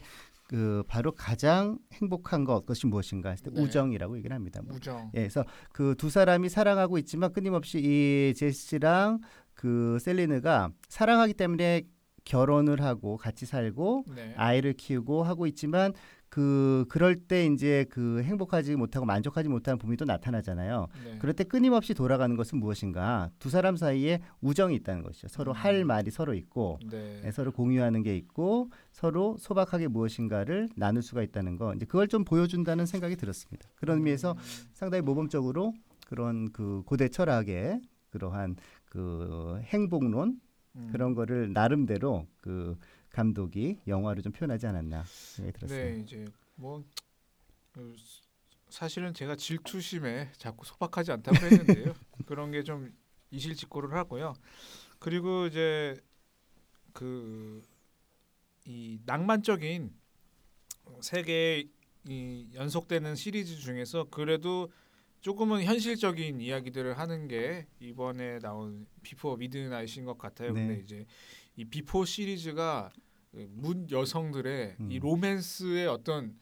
그 0.51 0.83
바로 0.85 1.13
가장 1.13 1.79
행복한 1.93 2.43
것 2.43 2.65
것이 2.65 2.85
무엇인가 2.85 3.29
했을 3.29 3.45
때 3.45 3.51
네. 3.53 3.61
우정이라고 3.61 4.17
얘기를 4.17 4.35
합니다. 4.35 4.61
뭐. 4.61 4.75
우정. 4.75 5.09
예, 5.13 5.19
그래서 5.21 5.45
그 5.71 5.95
두 5.95 6.09
사람이 6.09 6.49
사랑하고 6.49 6.97
있지만 6.97 7.31
끊임없이 7.31 7.79
이 7.79 8.33
제시랑 8.35 9.21
그 9.53 9.97
셀리느가 10.01 10.71
사랑하기 10.89 11.35
때문에 11.35 11.83
결혼을 12.25 12.81
하고 12.81 13.15
같이 13.15 13.45
살고 13.45 14.05
네. 14.13 14.33
아이를 14.35 14.73
키우고 14.73 15.23
하고 15.23 15.47
있지만 15.47 15.93
그 16.31 16.85
그럴 16.87 17.17
때 17.17 17.45
이제 17.45 17.85
그 17.89 18.23
행복하지 18.23 18.77
못하고 18.77 19.05
만족하지 19.05 19.49
못하는 19.49 19.77
부분이 19.77 19.97
또 19.97 20.05
나타나잖아요. 20.05 20.87
네. 21.03 21.17
그럴 21.19 21.33
때 21.33 21.43
끊임없이 21.43 21.93
돌아가는 21.93 22.33
것은 22.37 22.57
무엇인가? 22.57 23.29
두 23.37 23.49
사람 23.49 23.75
사이에 23.75 24.21
우정이 24.39 24.73
있다는 24.75 25.03
것이죠. 25.03 25.27
서로 25.27 25.51
음. 25.51 25.55
할 25.57 25.83
말이 25.83 26.09
서로 26.09 26.33
있고 26.33 26.79
네. 26.89 27.19
네, 27.21 27.31
서로 27.31 27.51
공유하는 27.51 28.01
게 28.01 28.15
있고 28.15 28.69
서로 28.93 29.35
소박하게 29.39 29.89
무엇인가를 29.89 30.69
나눌 30.77 31.01
수가 31.01 31.21
있다는 31.21 31.57
거. 31.57 31.73
이제 31.73 31.85
그걸 31.85 32.07
좀 32.07 32.23
보여준다는 32.23 32.85
생각이 32.85 33.17
들었습니다. 33.17 33.67
그런 33.75 33.97
의미에서 33.97 34.31
음. 34.31 34.37
상당히 34.71 35.01
모범적으로 35.01 35.73
그런 36.07 36.49
그 36.53 36.81
고대 36.85 37.09
철학의 37.09 37.81
그러한 38.09 38.55
그 38.85 39.59
행복론 39.63 40.39
음. 40.77 40.89
그런 40.93 41.13
거를 41.13 41.51
나름대로 41.51 42.25
그 42.37 42.77
감독이 43.11 43.79
영화로 43.87 44.21
좀 44.21 44.31
표현하지 44.31 44.67
않았나 44.67 45.03
생각이 45.05 45.57
들었어요. 45.57 45.83
네, 45.95 45.99
이제 46.01 46.25
뭐 46.55 46.83
그, 47.73 47.95
사실은 48.69 49.13
제가 49.13 49.35
질투심에 49.35 50.31
자꾸 50.37 50.65
소박하지 50.65 51.11
않다고 51.11 51.37
했는데요. 51.45 51.93
그런 52.25 52.51
게 52.51 52.63
좀 52.63 52.93
이실직고를 53.31 53.93
하고요. 53.93 54.33
그리고 54.99 55.47
이제 55.47 55.95
그 56.93 57.63
이 58.65 58.99
낭만적인 59.05 59.91
세계 61.01 61.67
이 62.07 62.47
연속되는 62.53 63.15
시리즈 63.15 63.57
중에서 63.57 64.07
그래도 64.09 64.71
조금은 65.21 65.63
현실적인 65.63 66.41
이야기들을 66.41 66.97
하는 66.97 67.27
게 67.27 67.67
이번에 67.79 68.39
나온 68.39 68.87
비포 69.03 69.35
미드나잇인 69.37 70.05
것 70.05 70.17
같아요. 70.17 70.53
네. 70.53 70.67
근데 70.67 70.81
이제 70.83 71.05
이 71.55 71.65
비포 71.65 72.05
시리즈가 72.05 72.91
그문 73.31 73.89
여성들의 73.89 74.75
이 74.89 74.97
음. 74.97 74.99
로맨스의 75.01 75.87
어떤 75.87 76.37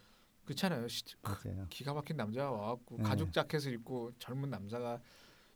그렇잖아요. 0.46 0.88
시- 0.88 1.04
맞아요. 1.22 1.68
기가 1.70 1.94
막힌 1.94 2.18
남자가 2.18 2.52
와갖고 2.52 2.98
네. 2.98 3.04
가죽 3.04 3.32
자켓을 3.32 3.74
입고 3.74 4.14
젊은 4.18 4.50
남자가 4.50 5.00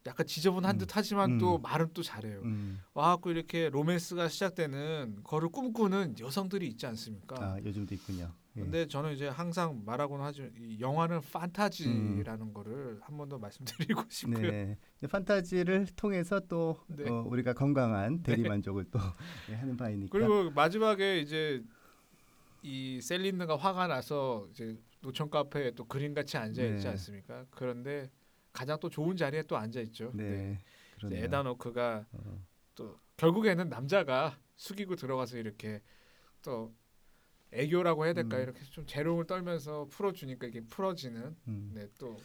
약간 0.06 0.28
지저분한 0.28 0.76
음. 0.76 0.78
듯하지만 0.80 1.38
또 1.40 1.56
음. 1.56 1.62
말은 1.62 1.90
또 1.94 2.04
잘해요. 2.04 2.42
음. 2.42 2.80
와갖고 2.94 3.32
이렇게 3.32 3.70
로맨스가 3.70 4.28
시작되는 4.28 5.22
거를 5.24 5.50
꿈꾸는 5.50 6.16
여성들이 6.20 6.68
있지 6.68 6.86
않습니까? 6.88 7.36
아, 7.40 7.60
요즘도 7.64 7.96
있군요. 7.96 8.32
예. 8.56 8.62
근데 8.62 8.88
저는 8.88 9.14
이제 9.14 9.28
항상 9.28 9.82
말하곤 9.86 10.22
하죠. 10.22 10.44
이 10.58 10.80
영화는 10.80 11.22
판타지라는 11.22 12.54
거를 12.54 13.00
한 13.02 13.18
번 13.18 13.28
더 13.30 13.38
말씀드리고 13.40 14.04
싶고요. 14.10 14.38
음. 14.50 14.78
네. 15.02 15.08
판타지를 15.08 15.88
통해서 15.96 16.40
또 16.42 16.80
네. 16.88 17.10
어, 17.10 17.24
우리가 17.28 17.54
건강한 17.54 18.22
대리 18.22 18.44
만족을 18.44 18.86
또 18.92 19.00
예, 19.50 19.56
하는 19.56 19.76
바이니까. 19.78 20.10
그리고 20.18 20.52
마지막에 20.52 21.20
이제 21.20 21.64
이 22.62 23.02
셀린느가 23.02 23.58
화가 23.58 23.88
나서 23.88 24.48
이제 24.52 24.78
노천 25.02 25.30
카페에 25.30 25.72
또 25.72 25.86
그림같이 25.86 26.38
앉아 26.38 26.64
있지 26.64 26.84
네. 26.84 26.90
않습니까? 26.92 27.46
그런데 27.52 28.10
가장 28.54 28.80
또 28.80 28.90
좋은 28.90 29.18
자리에 29.18 29.44
또 29.44 29.58
앉아 29.58 29.82
있죠. 29.82 30.12
네. 30.14 30.60
그러네요. 30.98 31.26
에다노크가 31.26 32.06
어, 32.12 32.46
또 32.76 33.00
결국에는 33.18 33.68
남자가 33.68 34.38
숙이고 34.56 34.96
들어가서 34.96 35.38
이렇게 35.38 35.82
또 36.42 36.74
애교라고 37.54 38.06
해야 38.06 38.14
될까 38.14 38.38
음. 38.38 38.44
이렇게 38.44 38.62
좀 38.66 38.86
재롱을 38.86 39.26
떨면서 39.26 39.88
풀어주니까 39.90 40.48
이게 40.48 40.62
풀어지는 40.62 41.36
음. 41.48 41.72
네또 41.74 42.18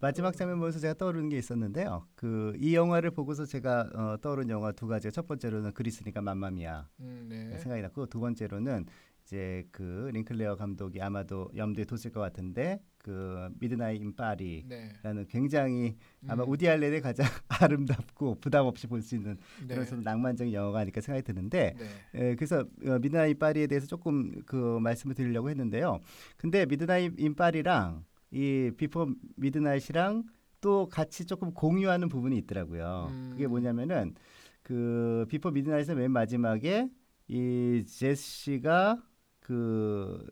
마지막 0.00 0.36
장면 0.36 0.58
보면서 0.58 0.78
제가 0.78 0.94
떠오르는 0.94 1.28
게 1.28 1.38
있었는데요. 1.38 2.06
그 2.14 2.54
이 2.60 2.74
영화를 2.74 3.10
보고서 3.10 3.44
제가 3.44 3.90
어, 3.94 4.16
떠오른 4.20 4.48
영화 4.48 4.72
두 4.72 4.86
가지가 4.86 5.10
첫 5.10 5.26
번째로는 5.26 5.72
그리스니까 5.74 6.20
맘마미아 6.20 6.88
음, 7.00 7.26
네. 7.28 7.58
생각이 7.58 7.82
났고 7.82 8.06
두 8.06 8.20
번째로는 8.20 8.86
이제 9.24 9.66
그 9.72 10.10
링클레어 10.12 10.56
감독이 10.56 11.02
아마도 11.02 11.50
염두에 11.56 11.84
뒀을 11.84 12.12
것 12.12 12.20
같은데 12.20 12.80
그 13.08 13.48
미드나잇 13.58 14.02
인 14.02 14.14
파리라는 14.14 14.68
네. 14.68 15.24
굉장히 15.30 15.96
아마 16.26 16.44
음, 16.44 16.50
우디 16.50 16.68
알렌의 16.68 17.00
가장 17.00 17.26
아름답고 17.48 18.36
부담 18.38 18.66
없이 18.66 18.86
볼 18.86 19.00
수 19.00 19.14
있는 19.14 19.38
네. 19.66 19.68
그런 19.68 19.86
좀 19.86 20.02
낭만적인 20.02 20.52
영화가 20.52 20.80
아닐까 20.80 21.00
생각이 21.00 21.24
드는데 21.24 21.74
네. 21.78 22.20
에, 22.20 22.34
그래서 22.34 22.66
어, 22.86 22.98
미드나잇 22.98 23.30
인 23.30 23.38
파리에 23.38 23.66
대해서 23.66 23.86
조금 23.86 24.42
그 24.44 24.78
말씀을 24.80 25.14
드리려고 25.14 25.48
했는데요. 25.48 26.00
근데 26.36 26.66
미드나잇 26.66 27.18
인 27.18 27.34
파리랑 27.34 28.04
이 28.30 28.72
비포 28.76 29.08
미드나잇이랑 29.36 30.24
또 30.60 30.86
같이 30.90 31.24
조금 31.24 31.54
공유하는 31.54 32.10
부분이 32.10 32.36
있더라고요. 32.38 33.06
음. 33.10 33.30
그게 33.32 33.46
뭐냐면은 33.46 34.14
그 34.62 35.24
비포 35.30 35.50
미드나잇의 35.50 35.96
맨 35.96 36.10
마지막에 36.10 36.90
이 37.28 37.84
제시가 37.86 39.02
그 39.40 40.26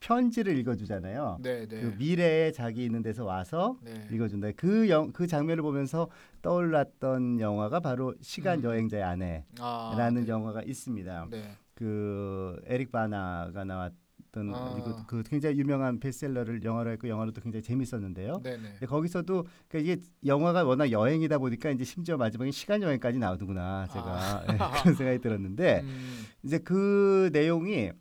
편지를 0.00 0.56
읽어주잖아요. 0.58 1.38
네, 1.42 1.66
네. 1.66 1.80
그 1.80 1.94
미래에 1.98 2.52
자기 2.52 2.84
있는 2.84 3.02
데서 3.02 3.24
와서 3.24 3.76
네. 3.82 4.06
읽어준다. 4.12 4.52
그, 4.56 4.88
영, 4.88 5.12
그 5.12 5.26
장면을 5.26 5.62
보면서 5.62 6.08
떠올랐던 6.42 7.40
영화가 7.40 7.80
바로 7.80 8.14
시간 8.20 8.60
음. 8.60 8.64
여행자의 8.64 9.02
아내라는 9.02 9.46
아, 9.60 10.10
네. 10.10 10.26
영화가 10.26 10.62
있습니다. 10.62 11.26
네. 11.30 11.42
그 11.74 12.60
에릭 12.66 12.90
바나가 12.90 13.64
나왔던 13.64 14.52
아. 14.52 14.72
그리고 14.74 14.96
그 15.06 15.22
굉장히 15.22 15.58
유명한 15.58 16.00
베스트셀러를 16.00 16.64
영화로 16.64 16.90
했고 16.90 17.08
영화로 17.08 17.32
도 17.32 17.40
굉장히 17.40 17.62
재밌었는데요. 17.62 18.40
네, 18.42 18.56
네. 18.56 18.86
거기서도 18.86 19.46
그러니까 19.68 19.92
이게 19.92 20.02
영화가 20.26 20.64
워낙 20.64 20.90
여행이다 20.90 21.38
보니까 21.38 21.70
이제 21.70 21.84
심지어 21.84 22.16
마지막에 22.16 22.50
시간 22.50 22.82
여행까지 22.82 23.18
나오는구나 23.18 23.86
제가 23.92 24.44
예, 24.50 24.56
아. 24.58 24.70
그런 24.82 24.94
생각이 24.96 25.20
들었는데 25.20 25.82
음, 25.84 26.24
이제 26.42 26.58
그 26.58 27.30
내용이 27.32 27.92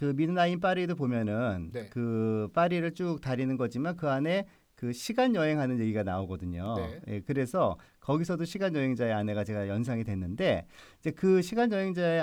그 0.00 0.14
미드나인 0.16 0.60
파리도 0.60 0.94
보면은 0.94 1.68
네. 1.74 1.90
그 1.90 2.48
파리를 2.54 2.90
쭉 2.94 3.20
다니는 3.20 3.58
거지만 3.58 3.98
그 3.98 4.08
안에 4.08 4.46
그 4.74 4.94
시간 4.94 5.34
여행하는 5.34 5.78
얘기가 5.78 6.04
나오거든요. 6.04 6.74
네. 6.76 7.00
예, 7.08 7.20
그래서 7.20 7.76
거기서도 8.00 8.46
시간 8.46 8.74
여행자의 8.74 9.12
아내가 9.12 9.44
제가 9.44 9.68
연상이 9.68 10.02
됐는데 10.02 10.66
이제 11.00 11.10
그 11.10 11.42
시간 11.42 11.70
여행자의 11.70 12.22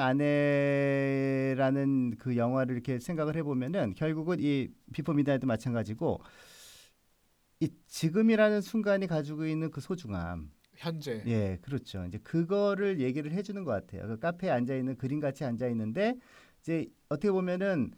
아내라는 1.56 2.16
그 2.18 2.36
영화를 2.36 2.74
이렇게 2.74 2.98
생각을 2.98 3.36
해보면은 3.36 3.94
결국은 3.94 4.38
이 4.40 4.70
비포 4.92 5.14
미드나잇도 5.14 5.46
마찬가지고 5.46 6.20
이 7.60 7.70
지금이라는 7.86 8.62
순간이 8.62 9.06
가지고 9.06 9.46
있는 9.46 9.70
그 9.70 9.82
소중함, 9.82 10.50
현재. 10.78 11.22
예, 11.28 11.60
그렇죠. 11.62 12.06
이제 12.06 12.18
그거를 12.20 13.00
얘기를 13.02 13.32
해주는 13.32 13.64
것 13.64 13.72
같아요. 13.72 14.08
그 14.08 14.18
카페에 14.18 14.50
앉아 14.50 14.76
있는 14.76 14.96
그림 14.96 15.20
같이 15.20 15.44
앉아 15.44 15.68
있는데 15.68 16.16
이제 16.68 16.86
어떻게 17.08 17.32
보면은 17.32 17.92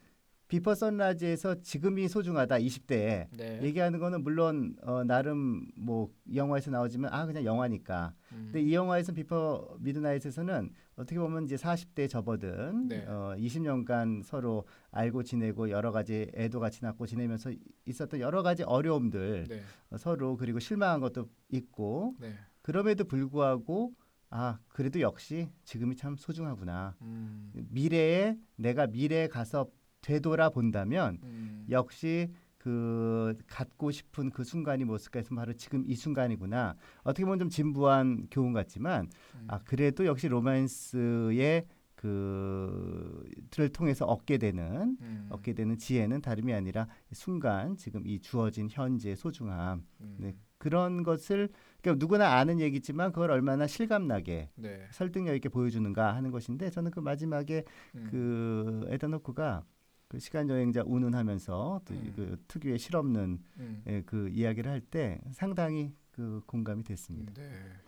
비포 0.48 0.76
선라이즈에서 0.76 1.62
지금이 1.62 2.08
소중하다 2.08 2.58
20대에 2.58 3.28
네. 3.36 3.60
얘기하는 3.64 4.00
거는 4.00 4.24
물론 4.24 4.76
어, 4.84 5.04
나름 5.04 5.68
뭐 5.76 6.10
영화에서 6.34 6.72
나오지만 6.72 7.12
아 7.14 7.26
그냥 7.26 7.46
영화니까. 7.46 8.14
음, 8.32 8.50
근데 8.52 8.62
이 8.62 8.74
영화에서 8.74 9.12
비포 9.12 9.78
미드나잇에서는 9.80 10.72
어떻게 10.96 11.20
보면 11.20 11.46
이제 11.46 11.56
40대에 11.56 12.10
접어든 12.10 12.88
네. 12.88 13.06
어, 13.08 13.36
20년간 13.38 14.24
서로 14.24 14.66
알고 14.92 15.24
지내고 15.24 15.70
여러 15.70 15.92
가지 15.92 16.32
애도 16.36 16.60
같이 16.60 16.84
낳고 16.84 17.06
지내면서 17.06 17.52
있었던 17.86 18.20
여러 18.20 18.42
가지 18.44 18.64
어려움들 18.64 19.46
네. 19.50 19.62
어, 19.92 19.98
서로 19.98 20.36
그리고 20.36 20.60
실망한 20.60 21.00
것도 21.00 21.28
있고 21.50 22.16
네. 22.20 22.34
그럼에도 22.62 23.04
불구하고 23.04 23.94
아 24.30 24.60
그래도 24.68 25.02
역시 25.02 25.50
지금이 25.64 25.96
참 25.96 26.16
소중하구나. 26.16 26.96
음, 27.02 27.52
미래에 27.70 28.38
내가 28.56 28.88
미래에 28.88 29.28
가서 29.28 29.68
되돌아 30.02 30.50
본다면 30.50 31.20
음, 31.24 31.66
역시 31.70 32.32
그 32.58 33.36
갖고 33.48 33.90
싶은 33.90 34.30
그 34.30 34.44
순간이 34.44 34.84
무엇일까 34.84 35.20
해서 35.20 35.34
바로 35.34 35.54
지금 35.54 35.84
이 35.88 35.96
순간이구나. 35.96 36.76
어떻게 37.04 37.24
보면 37.24 37.40
좀 37.40 37.50
진부한 37.50 38.28
교훈 38.30 38.54
같지만 38.54 39.10
음, 39.36 39.46
아 39.48 39.60
그래도 39.60 40.06
역시 40.06 40.28
로맨스의 40.28 41.66
그들을 41.96 43.70
통해서 43.74 44.06
얻게 44.06 44.38
되는 44.38 44.98
음, 45.02 45.28
얻게 45.30 45.54
되는 45.54 45.78
지혜는 45.78 46.22
다름이 46.22 46.54
아니라 46.54 46.88
순간 47.12 47.76
지금 47.76 48.06
이 48.06 48.20
주어진 48.20 48.70
현재의 48.70 49.18
소중함 49.18 49.84
음, 50.02 50.16
네. 50.20 50.36
그런 50.58 51.04
것을 51.04 51.50
그러니까 51.82 52.00
누구나 52.04 52.34
아는 52.38 52.60
얘기지만 52.60 53.12
그걸 53.12 53.32
얼마나 53.32 53.68
실감나게 53.68 54.52
네. 54.56 54.88
설득력 54.92 55.36
있게 55.36 55.50
보여주는가 55.50 56.16
하는 56.16 56.32
것인데 56.32 56.70
저는 56.72 56.92
그 56.92 57.00
마지막에 57.00 57.64
음, 57.96 58.10
그 58.12 58.86
에다노크가 58.90 59.66
그 60.08 60.20
시간 60.20 60.50
여행자 60.50 60.84
운운하면서 60.86 61.82
또 61.86 61.94
음. 61.94 62.14
그 62.16 62.38
특유의 62.48 62.80
실없는 62.80 63.40
음, 63.60 63.88
예, 63.88 64.02
그 64.04 64.30
이야기를 64.30 64.72
할 64.72 64.82
때 64.82 65.20
상당히 65.32 65.94
그 66.12 66.42
공감이 66.48 66.84
됐습니다. 66.84 67.34
네. 67.34 67.80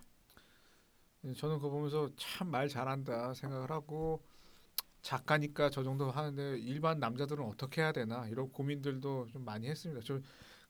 네, 1.21 1.33
저는 1.33 1.57
그거 1.57 1.69
보면서 1.69 2.09
참 2.15 2.49
말 2.49 2.67
잘한다 2.67 3.33
생각을 3.33 3.69
하고 3.71 4.21
작가니까 5.01 5.69
저 5.71 5.83
정도 5.83 6.11
하는데 6.11 6.59
일반 6.59 6.99
남자들은 6.99 7.43
어떻게 7.45 7.81
해야 7.81 7.91
되나 7.93 8.27
이런 8.27 8.51
고민들도 8.51 9.27
좀 9.31 9.45
많이 9.45 9.67
했습니다. 9.69 10.01
저 10.05 10.19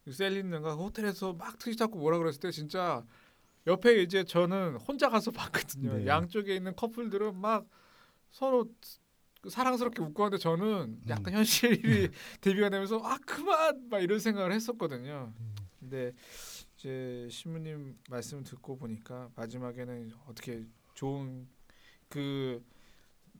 셀린느가 0.09 0.73
호텔에서 0.75 1.33
막 1.33 1.59
트시 1.59 1.77
잡고 1.77 1.99
뭐라 1.99 2.17
그랬을 2.17 2.39
때 2.39 2.51
진짜 2.51 3.05
옆에 3.67 4.01
이제 4.01 4.23
저는 4.23 4.77
혼자 4.77 5.09
가서 5.09 5.31
봤거든요. 5.31 5.97
네. 5.97 6.07
양쪽에 6.07 6.55
있는 6.55 6.75
커플들은 6.75 7.35
막 7.35 7.67
서로 8.31 8.65
사랑스럽게 9.47 10.01
웃고 10.01 10.23
하는데 10.23 10.37
저는 10.37 10.65
음. 10.65 11.01
약간 11.09 11.33
현실이 11.33 12.09
대비가 12.41 12.69
되면서 12.69 12.99
아 13.03 13.17
그만 13.25 13.89
막 13.89 13.99
이런 13.99 14.19
생각을 14.19 14.51
했었거든요. 14.51 15.33
음. 15.39 15.55
근데 15.79 16.13
이제 16.75 17.27
신부님 17.29 17.97
말씀 18.09 18.43
듣고 18.43 18.77
보니까 18.77 19.29
마지막에는 19.35 20.11
어떻게 20.27 20.63
좋은 20.93 21.47
그 22.07 22.63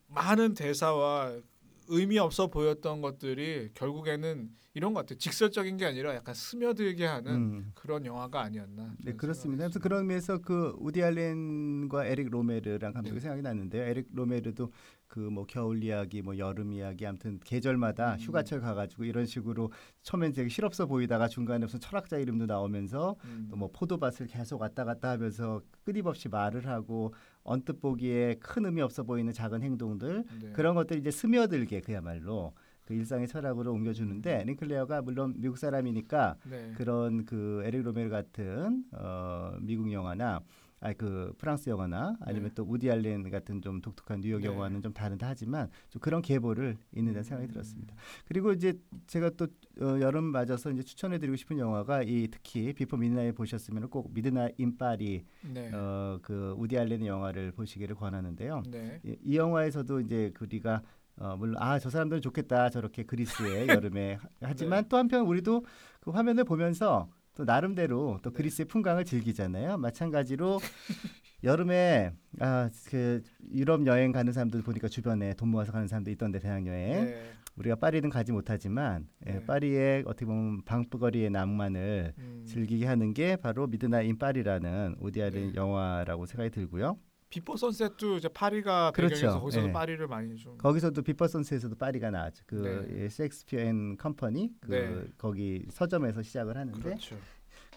많은 0.08 0.54
대사와 0.54 1.40
의미 1.88 2.18
없어 2.18 2.48
보였던 2.48 3.00
것들이 3.00 3.70
결국에는 3.74 4.50
이런 4.74 4.94
것 4.94 5.00
같아요. 5.00 5.18
직설적인 5.18 5.76
게 5.76 5.84
아니라 5.84 6.14
약간 6.14 6.34
스며들게 6.34 7.04
하는 7.04 7.34
음. 7.34 7.72
그런 7.74 8.06
영화가 8.06 8.40
아니었나. 8.40 8.94
네 9.04 9.12
그렇습니다. 9.12 9.64
그래서 9.64 9.80
그런 9.80 10.06
면에서 10.06 10.38
그 10.38 10.74
우디 10.78 11.02
알렌과 11.02 12.06
에릭 12.06 12.30
로메르랑 12.30 12.94
감독이 12.94 13.14
네. 13.14 13.20
생각이 13.20 13.42
났는데요. 13.42 13.82
에릭 13.82 14.08
로메르도 14.12 14.70
그 15.12 15.20
뭐 15.32 15.44
겨울 15.44 15.84
이야기, 15.84 16.22
뭐 16.22 16.38
여름 16.38 16.72
이야기, 16.72 17.06
아무튼 17.06 17.38
계절마다 17.44 18.14
음. 18.14 18.18
휴가철 18.18 18.60
가가지고 18.60 19.04
이런 19.04 19.26
식으로 19.26 19.70
처음엔 20.02 20.32
되게 20.32 20.48
실없어 20.48 20.86
보이다가 20.86 21.28
중간에 21.28 21.66
무슨 21.66 21.80
철학자 21.80 22.16
이름도 22.16 22.46
나오면서 22.46 23.16
음. 23.26 23.48
또뭐 23.50 23.70
포도밭을 23.72 24.26
계속 24.26 24.62
왔다 24.62 24.84
갔다 24.84 25.10
하면서 25.10 25.60
끊임없이 25.84 26.30
말을 26.30 26.66
하고 26.66 27.12
언뜻 27.42 27.78
보기에 27.80 28.36
큰 28.40 28.64
의미 28.64 28.80
없어 28.80 29.02
보이는 29.02 29.30
작은 29.32 29.62
행동들 29.62 30.24
네. 30.40 30.52
그런 30.52 30.74
것들이 30.74 31.00
이제 31.00 31.10
스며들게 31.10 31.80
그야말로 31.82 32.54
그 32.92 32.96
일상의 32.96 33.26
철학으로 33.26 33.72
옮겨주는데 33.72 34.44
링클레어가 34.44 35.00
물론 35.00 35.34
미국 35.38 35.56
사람이니까 35.56 36.36
네. 36.50 36.72
그런 36.76 37.24
그 37.24 37.62
에릭 37.64 37.82
로메르 37.82 38.10
같은 38.10 38.84
어 38.92 39.56
미국 39.60 39.90
영화나 39.90 40.40
아니 40.80 40.96
그 40.98 41.32
프랑스 41.38 41.70
영화나 41.70 42.16
아니면 42.20 42.48
네. 42.48 42.54
또 42.54 42.64
우디 42.64 42.90
알렌 42.90 43.30
같은 43.30 43.62
좀 43.62 43.80
독특한 43.80 44.20
뉴욕 44.20 44.40
네. 44.40 44.48
영화는 44.48 44.82
좀 44.82 44.92
다르다 44.92 45.28
하지만 45.28 45.70
좀 45.88 46.00
그런 46.00 46.20
계보를 46.20 46.76
잇는다는 46.92 47.22
생각이 47.22 47.48
음. 47.48 47.52
들었습니다. 47.52 47.94
그리고 48.26 48.52
이제 48.52 48.78
제가 49.06 49.30
또 49.30 49.46
어, 49.80 50.00
여름 50.00 50.24
맞아서 50.24 50.70
이제 50.70 50.82
추천해드리고 50.82 51.36
싶은 51.36 51.58
영화가 51.58 52.02
이 52.02 52.28
특히 52.30 52.74
비포 52.74 52.96
미드나잇 52.96 53.34
보셨으면 53.34 53.88
꼭 53.88 54.12
미드나잇 54.12 54.58
인 54.58 54.76
파리 54.76 55.24
네. 55.42 55.70
어그 55.72 56.56
우디 56.58 56.76
알렌의 56.76 57.06
영화를 57.06 57.52
보시기를 57.52 57.94
권하는데요. 57.96 58.64
네. 58.68 59.00
이, 59.04 59.16
이 59.22 59.36
영화에서도 59.36 60.00
이제 60.00 60.30
그 60.34 60.44
우리가 60.44 60.82
어 61.18 61.36
물론 61.36 61.56
아 61.58 61.78
저 61.78 61.90
사람들은 61.90 62.22
좋겠다 62.22 62.70
저렇게 62.70 63.04
그리스의 63.04 63.66
여름에 63.84 64.14
하- 64.14 64.28
하지만 64.42 64.82
네. 64.84 64.88
또 64.88 64.96
한편 64.96 65.26
우리도 65.26 65.64
그 66.00 66.10
화면을 66.10 66.44
보면서 66.44 67.08
또 67.34 67.44
나름대로 67.44 68.18
또 68.22 68.30
네. 68.30 68.36
그리스의 68.36 68.66
풍광을 68.66 69.04
즐기잖아요. 69.04 69.78
마찬가지로 69.78 70.58
여름에 71.44 72.12
아 72.40 72.70
그 72.88 73.22
유럽 73.52 73.86
여행 73.86 74.12
가는 74.12 74.32
사람들 74.32 74.62
보니까 74.62 74.88
주변에 74.88 75.34
돈 75.34 75.48
모아서 75.48 75.72
가는 75.72 75.88
사람도 75.88 76.10
있던데 76.12 76.38
배낭 76.38 76.66
여행 76.66 77.06
네. 77.06 77.32
우리가 77.56 77.76
파리는 77.76 78.08
가지 78.08 78.32
못하지만 78.32 79.06
예, 79.26 79.32
네. 79.32 79.44
파리의 79.46 80.04
어떻게 80.06 80.24
보면 80.24 80.62
밤거리의 80.64 81.30
낭만을 81.30 82.14
음. 82.18 82.44
즐기게 82.46 82.86
하는 82.86 83.12
게 83.12 83.36
바로 83.36 83.66
미드나잇 83.66 84.08
인 84.08 84.18
파리라는 84.18 84.96
알렌 85.20 85.30
네. 85.32 85.52
영화라고 85.54 86.24
생각이 86.26 86.50
들고요. 86.50 86.96
비포 87.32 87.56
선셋도 87.56 88.18
이제 88.18 88.28
파리가 88.28 88.90
그렇죠. 88.90 89.14
배경이어서 89.14 89.40
거기서도 89.40 89.66
네. 89.68 89.72
파리를 89.72 90.06
많이 90.06 90.36
좀 90.36 90.58
거기서도 90.58 91.00
비포 91.00 91.26
선셋에서도 91.26 91.74
파리가 91.76 92.10
나왔죠. 92.10 92.44
그 92.46 92.56
네. 92.56 93.04
예, 93.04 93.08
셰익스피어 93.08 93.60
앤 93.60 93.96
컴퍼니 93.96 94.50
그 94.60 94.70
네. 94.70 95.04
거기 95.16 95.64
서점에서 95.70 96.20
시작을 96.20 96.58
하는데 96.58 96.78
그렇죠. 96.78 97.16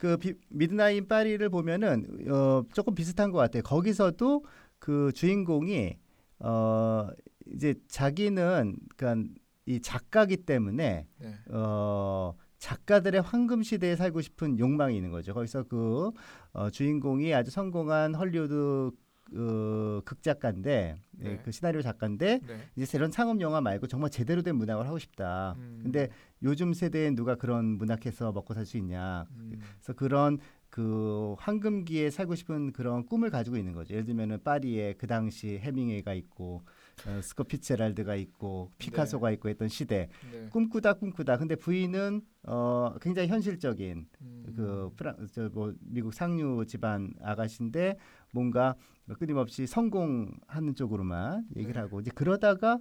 그 0.02 0.18
비, 0.18 0.34
미드나잇 0.50 0.98
인 0.98 1.08
파리를 1.08 1.48
보면은 1.48 2.30
어 2.30 2.64
조금 2.74 2.94
비슷한 2.94 3.32
것 3.32 3.38
같아요. 3.38 3.64
거기서도 3.64 4.44
그 4.78 5.14
주인공이 5.14 6.00
어 6.40 7.08
이제 7.48 7.76
자기는 7.88 8.76
그러니까 8.98 9.34
이 9.68 9.80
작가기 9.80 10.36
때문에 10.46 11.08
네. 11.18 11.36
어 11.52 12.36
작가들의 12.58 13.22
황금 13.22 13.64
시대에 13.64 13.96
살고 13.96 14.20
싶은 14.20 14.60
욕망이 14.60 14.98
있는 14.98 15.12
거죠. 15.12 15.34
거기서 15.34 15.64
그 15.64 16.12
어, 16.52 16.70
주인공이 16.70 17.34
아주 17.34 17.52
성공한 17.52 18.16
헐리우드 18.16 18.92
그 19.26 20.02
극작가인데 20.06 20.98
예, 21.22 21.24
네. 21.24 21.42
그 21.44 21.52
시나리오 21.52 21.82
작가인데 21.82 22.40
네. 22.46 22.58
이제 22.76 22.98
이런 22.98 23.12
상업 23.12 23.42
영화 23.42 23.62
말고 23.62 23.88
정말 23.88 24.10
제대로 24.12 24.42
된 24.42 24.56
문학을 24.56 24.86
하고 24.86 25.00
싶다. 25.00 25.56
음. 25.58 25.80
근데 25.84 26.10
요즘 26.44 26.74
세대엔 26.74 27.16
누가 27.16 27.36
그런 27.36 27.66
문학해서 27.66 28.32
먹고 28.32 28.54
살 28.54 28.66
수 28.66 28.78
있냐. 28.78 29.26
음. 29.38 29.60
그래서 29.80 29.94
그런 29.94 30.40
그 30.70 31.36
황금기에 31.40 32.10
살고 32.10 32.36
싶은 32.36 32.74
그런 32.74 33.06
꿈을 33.06 33.30
가지고 33.30 33.56
있는 33.56 33.72
거죠. 33.72 33.94
예를 33.94 34.06
들면은 34.06 34.44
파리에 34.44 34.96
그 34.98 35.08
당시 35.08 35.58
헤밍웨이가 35.60 36.14
있고 36.16 36.64
어, 37.08 37.22
스콧 37.22 37.46
피츠제럴드가 37.46 38.16
있고 38.16 38.72
피카소가 38.78 39.32
있고 39.32 39.48
했던 39.50 39.70
시대 39.70 40.10
네. 40.32 40.50
꿈꾸다 40.50 40.94
꿈꾸다. 40.94 41.38
근데 41.38 41.56
부인은 41.56 42.22
어 42.44 42.94
굉장히 43.02 43.30
현실적인 43.30 44.08
음. 44.22 44.44
그 44.56 44.92
프랑 44.98 45.16
저뭐 45.28 45.76
미국 45.80 46.14
상류 46.14 46.66
집안 46.68 47.14
아가씨인데 47.22 47.98
뭔가 48.40 48.76
끊임없이 49.18 49.66
성공하는 49.66 50.76
쪽으로만 50.76 51.46
얘기를 51.56 51.74
네. 51.76 51.80
하고 51.80 52.02
이제 52.02 52.12
그러다가 52.14 52.80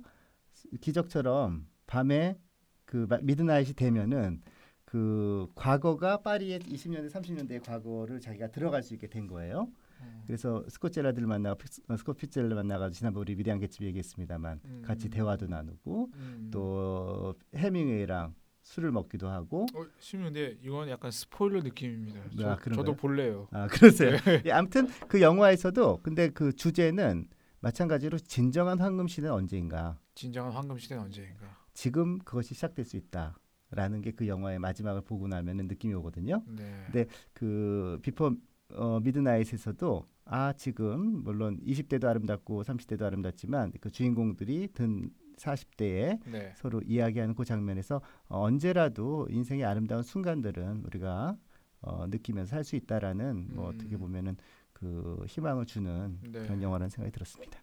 기적처럼 0.81 1.67
밤에 1.87 2.37
그 2.85 3.07
마- 3.09 3.19
미드나잇이 3.23 3.75
되면은 3.75 4.43
그 4.85 5.47
과거가 5.55 6.19
파리의 6.23 6.61
20년대 6.61 7.09
30년대의 7.11 7.65
과거를 7.65 8.21
자기가 8.21 8.49
들어갈 8.49 8.83
수 8.83 8.95
있게 8.95 9.07
된 9.09 9.27
거예요. 9.27 9.69
음. 10.01 10.23
그래서 10.27 10.65
스콧 10.69 10.87
제럴드를 10.87 11.27
만나고 11.29 11.59
피- 11.59 11.83
어, 11.89 11.97
스콧 11.97 12.13
피츠를 12.15 12.55
만나가지고 12.55 12.99
지난번 12.99 13.21
우리 13.23 13.35
위대한 13.39 13.61
개츠비 13.61 13.83
얘기했습니다만 13.83 14.61
음. 14.65 14.83
같이 14.85 15.09
대화도 15.09 15.47
나누고 15.47 16.11
음. 16.15 16.49
또 16.53 17.35
헤밍웨이랑 17.55 18.35
술을 18.65 18.91
먹기도 18.93 19.29
하고 19.29 19.67
어, 19.75 19.87
싶은데 19.99 20.59
이건 20.63 20.89
약간 20.89 21.11
스포일러 21.11 21.61
느낌입니다. 21.63 22.19
아, 22.21 22.25
저, 22.31 22.57
그런가요? 22.57 22.75
저도 22.75 22.97
볼래요. 22.97 23.47
아 23.53 23.67
그러세요. 23.69 24.17
네. 24.25 24.43
예, 24.47 24.51
아무튼 24.53 24.89
그 25.07 25.21
영화에서도 25.21 26.01
근데 26.03 26.31
그 26.31 26.53
주제는 26.53 27.29
마찬가지로 27.61 28.19
진정한 28.19 28.81
황금 28.81 29.07
시대는 29.07 29.33
언제인가? 29.33 29.99
진정한 30.15 30.53
황금 30.53 30.79
시대는 30.79 31.05
언제인가? 31.05 31.45
지금 31.75 32.19
그것이 32.19 32.55
시작될 32.55 32.85
수 32.85 32.97
있다 32.97 33.39
라는 33.71 34.01
게 34.01 34.13
그 34.13 34.29
영화의 34.29 34.59
마지막을 34.59 35.03
보고 35.03 35.29
나면은 35.29 35.67
느낌이 35.69 35.93
오거든요. 35.95 36.43
네. 36.47 36.87
네. 36.93 37.07
그 37.35 37.99
비포 38.03 38.33
어, 38.71 38.99
미드나잇에서도 39.01 40.07
아 40.25 40.53
지금 40.55 41.23
물론 41.23 41.61
20대도 41.61 42.05
아름답고 42.07 42.63
30대도 42.63 43.03
아름답지만 43.03 43.73
그 43.81 43.91
주인공들이 43.91 44.69
든 44.73 45.11
40대에 45.37 46.21
네. 46.31 46.53
서로 46.57 46.81
이야기하는 46.83 47.35
그 47.35 47.45
장면에서 47.45 48.01
어, 48.29 48.41
언제라도 48.43 49.27
인생의 49.31 49.65
아름다운 49.65 50.03
순간들은 50.03 50.85
우리가 50.85 51.37
어, 51.81 52.07
느끼면서 52.07 52.51
살 52.51 52.65
수 52.65 52.77
있다라는 52.77 53.55
뭐 53.55 53.69
음. 53.71 53.75
어떻게 53.75 53.97
보면은 53.97 54.37
그 54.73 55.25
희망을 55.29 55.67
주는 55.67 56.19
네. 56.23 56.41
그런 56.43 56.63
영화라는 56.63 56.89
생각이 56.91 57.13
들었습니다. 57.13 57.59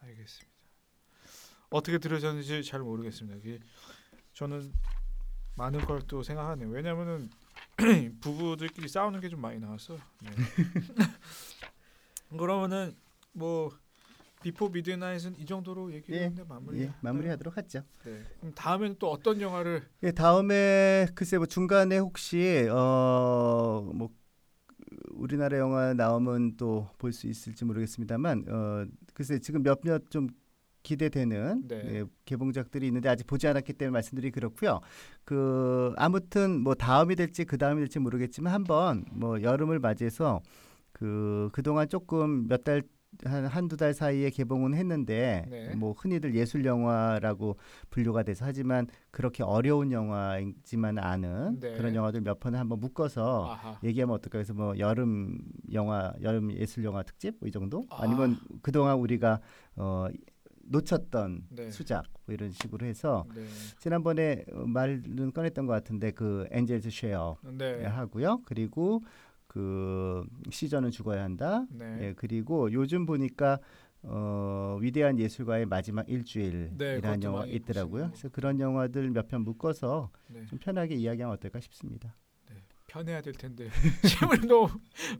알겠습니다. 0.00 0.52
어떻게 1.70 1.98
들으셨는지 1.98 2.62
잘 2.64 2.80
모르겠습니다. 2.80 3.38
저는 4.34 4.72
많은 5.56 5.80
걸 5.80 6.00
또 6.06 6.22
생각하네요. 6.22 6.68
왜냐면은 6.68 7.30
부부들끼리 8.20 8.88
싸우는 8.88 9.20
게 9.20 9.28
좀 9.28 9.40
많이 9.40 9.58
나왔어. 9.58 9.96
네. 10.22 10.30
그러면은 12.38 12.94
뭐 13.32 13.70
비포 14.42 14.68
미드나잇은 14.68 15.36
이 15.38 15.46
정도로 15.46 15.92
얘기를 15.92 16.18
예, 16.18 16.24
했는데 16.24 16.44
마무리. 16.48 16.80
예, 16.82 16.92
마무리하도록 17.00 17.56
하죠. 17.56 17.82
네. 18.04 18.22
그럼 18.40 18.54
다음에는 18.54 18.96
또 18.98 19.10
어떤 19.10 19.40
영화를 19.40 19.82
예, 20.02 20.10
다음에 20.12 21.06
글쎄 21.14 21.38
뭐 21.38 21.46
중간에 21.46 21.98
혹시 21.98 22.66
어뭐 22.70 24.10
우리나라 25.12 25.58
영화 25.58 25.94
나오면 25.94 26.56
또 26.56 26.88
볼 26.98 27.12
수 27.12 27.26
있을지 27.26 27.64
모르겠습니다만 27.64 28.44
어 28.48 28.86
글쎄 29.14 29.38
지금 29.38 29.62
몇몇 29.62 30.10
좀 30.10 30.28
기대되는 30.82 31.68
네. 31.68 31.76
예, 32.00 32.04
개봉작들이 32.24 32.86
있는데 32.88 33.08
아직 33.08 33.24
보지 33.26 33.46
않았기 33.46 33.72
때문에 33.74 33.92
말씀드리기 33.92 34.32
그렇고요. 34.32 34.80
그 35.24 35.92
아무튼 35.96 36.60
뭐 36.60 36.74
다음이 36.74 37.14
될지 37.16 37.44
그 37.44 37.56
다음이 37.56 37.80
될지 37.80 38.00
모르겠지만 38.00 38.52
한번 38.52 39.04
뭐 39.12 39.40
여름을 39.42 39.78
맞이해서 39.78 40.40
그 40.92 41.50
그동안 41.52 41.88
조금 41.88 42.48
몇달 42.48 42.82
한 43.24 43.46
한두 43.46 43.76
달 43.76 43.94
사이에 43.94 44.30
개봉은 44.30 44.74
했는데 44.74 45.44
네. 45.48 45.74
뭐 45.76 45.92
흔히들 45.92 46.34
예술 46.34 46.64
영화라고 46.64 47.56
분류가 47.90 48.22
돼서 48.22 48.44
하지만 48.44 48.86
그렇게 49.10 49.42
어려운 49.42 49.92
영화이지만 49.92 50.98
않은 50.98 51.60
네. 51.60 51.76
그런 51.76 51.94
영화들 51.94 52.22
몇 52.22 52.40
편을 52.40 52.58
한번 52.58 52.80
묶어서 52.80 53.50
아하. 53.52 53.78
얘기하면 53.84 54.14
어떨까 54.16 54.38
해서 54.38 54.54
뭐 54.54 54.78
여름 54.78 55.38
영화 55.72 56.12
여름 56.22 56.52
예술 56.52 56.84
영화 56.84 57.02
특집 57.02 57.36
뭐 57.38 57.48
이 57.48 57.52
정도 57.52 57.84
아. 57.90 58.02
아니면 58.02 58.38
그동안 58.62 58.96
우리가 58.98 59.40
어 59.76 60.06
놓쳤던 60.64 61.46
네. 61.50 61.70
수작 61.70 62.04
뭐 62.24 62.32
이런 62.34 62.50
식으로 62.50 62.86
해서 62.86 63.24
네. 63.34 63.42
지난번에 63.78 64.44
어, 64.52 64.64
말은 64.66 65.32
꺼냈던 65.32 65.66
것 65.66 65.72
같은데 65.74 66.12
그 66.12 66.46
엔젤스 66.50 66.88
쉐어 66.90 67.36
네. 67.58 67.84
하고요 67.84 68.40
그리고 68.46 69.02
그 69.52 70.24
시전은 70.50 70.90
죽어야 70.90 71.22
한다 71.22 71.66
네. 71.70 71.98
예 72.00 72.14
그리고 72.14 72.72
요즘 72.72 73.04
보니까 73.04 73.58
어, 74.04 74.78
위대한 74.80 75.18
예술가의 75.18 75.66
마지막 75.66 76.06
네, 76.06 76.14
일주일이라는 76.14 77.00
그것도 77.00 77.22
영화 77.22 77.44
있더라고요. 77.46 78.06
그래서 78.06 78.28
그런 78.30 78.58
영화들 78.60 79.10
몇 79.10 79.28
편 79.28 79.42
묶어서 79.42 80.10
네. 80.28 80.44
좀 80.46 80.58
편하게 80.58 80.94
이야기하면 80.96 81.36
어떨까 81.36 81.60
싶습니다. 81.60 82.16
편해야 82.88 83.20
될 83.22 83.32
텐데 83.34 83.68
질문 84.06 84.46
너무 84.48 84.68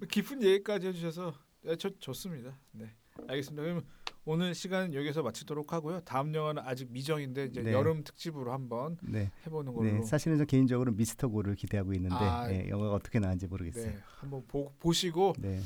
깊은 0.08 0.42
얘기까지 0.42 0.88
해주셔서 0.88 1.34
네, 1.62 1.76
저 1.76 1.90
좋습니다. 1.98 2.58
네, 2.72 2.86
알겠습니다. 3.28 3.62
그러면 3.62 3.84
오늘 4.24 4.54
시간 4.54 4.94
여기서 4.94 5.22
마치도록 5.22 5.72
하고요. 5.72 6.00
다음 6.00 6.34
영화는 6.34 6.62
아직 6.64 6.90
미정인데 6.90 7.46
이제 7.46 7.62
네. 7.62 7.72
여름 7.72 8.04
특집으로 8.04 8.52
한번 8.52 8.96
네. 9.02 9.30
해보는 9.46 9.74
걸로. 9.74 9.90
네, 9.90 10.02
사실은 10.02 10.38
저 10.38 10.44
개인적으로 10.44 10.92
미스터 10.92 11.28
고를 11.28 11.54
기대하고 11.54 11.92
있는데 11.94 12.16
아, 12.16 12.46
네, 12.46 12.68
영화가 12.68 12.94
어떻게 12.94 13.18
나왔는지 13.18 13.48
모르겠어요. 13.48 13.86
네, 13.86 13.98
한번 14.20 14.44
보, 14.46 14.72
보시고 14.78 15.34
네. 15.38 15.60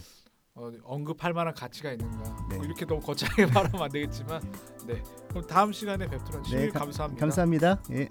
어, 0.55 0.73
언급할 0.85 1.35
만한 1.35 1.53
가치가 1.53 1.93
있는가. 1.93 2.47
네. 2.49 2.57
뭐 2.57 2.65
이렇게 2.65 2.87
너무 2.87 3.01
거창하게 3.03 3.47
말하면 3.53 3.83
안 3.83 3.91
되겠지만, 3.91 4.41
네. 4.87 5.03
그럼 5.29 5.47
다음 5.47 5.71
시간에 5.71 6.09
뵙도록 6.09 6.43
네, 6.51 6.71
감사합니다. 6.71 7.21
감사합니다. 7.21 7.83
예. 7.93 8.09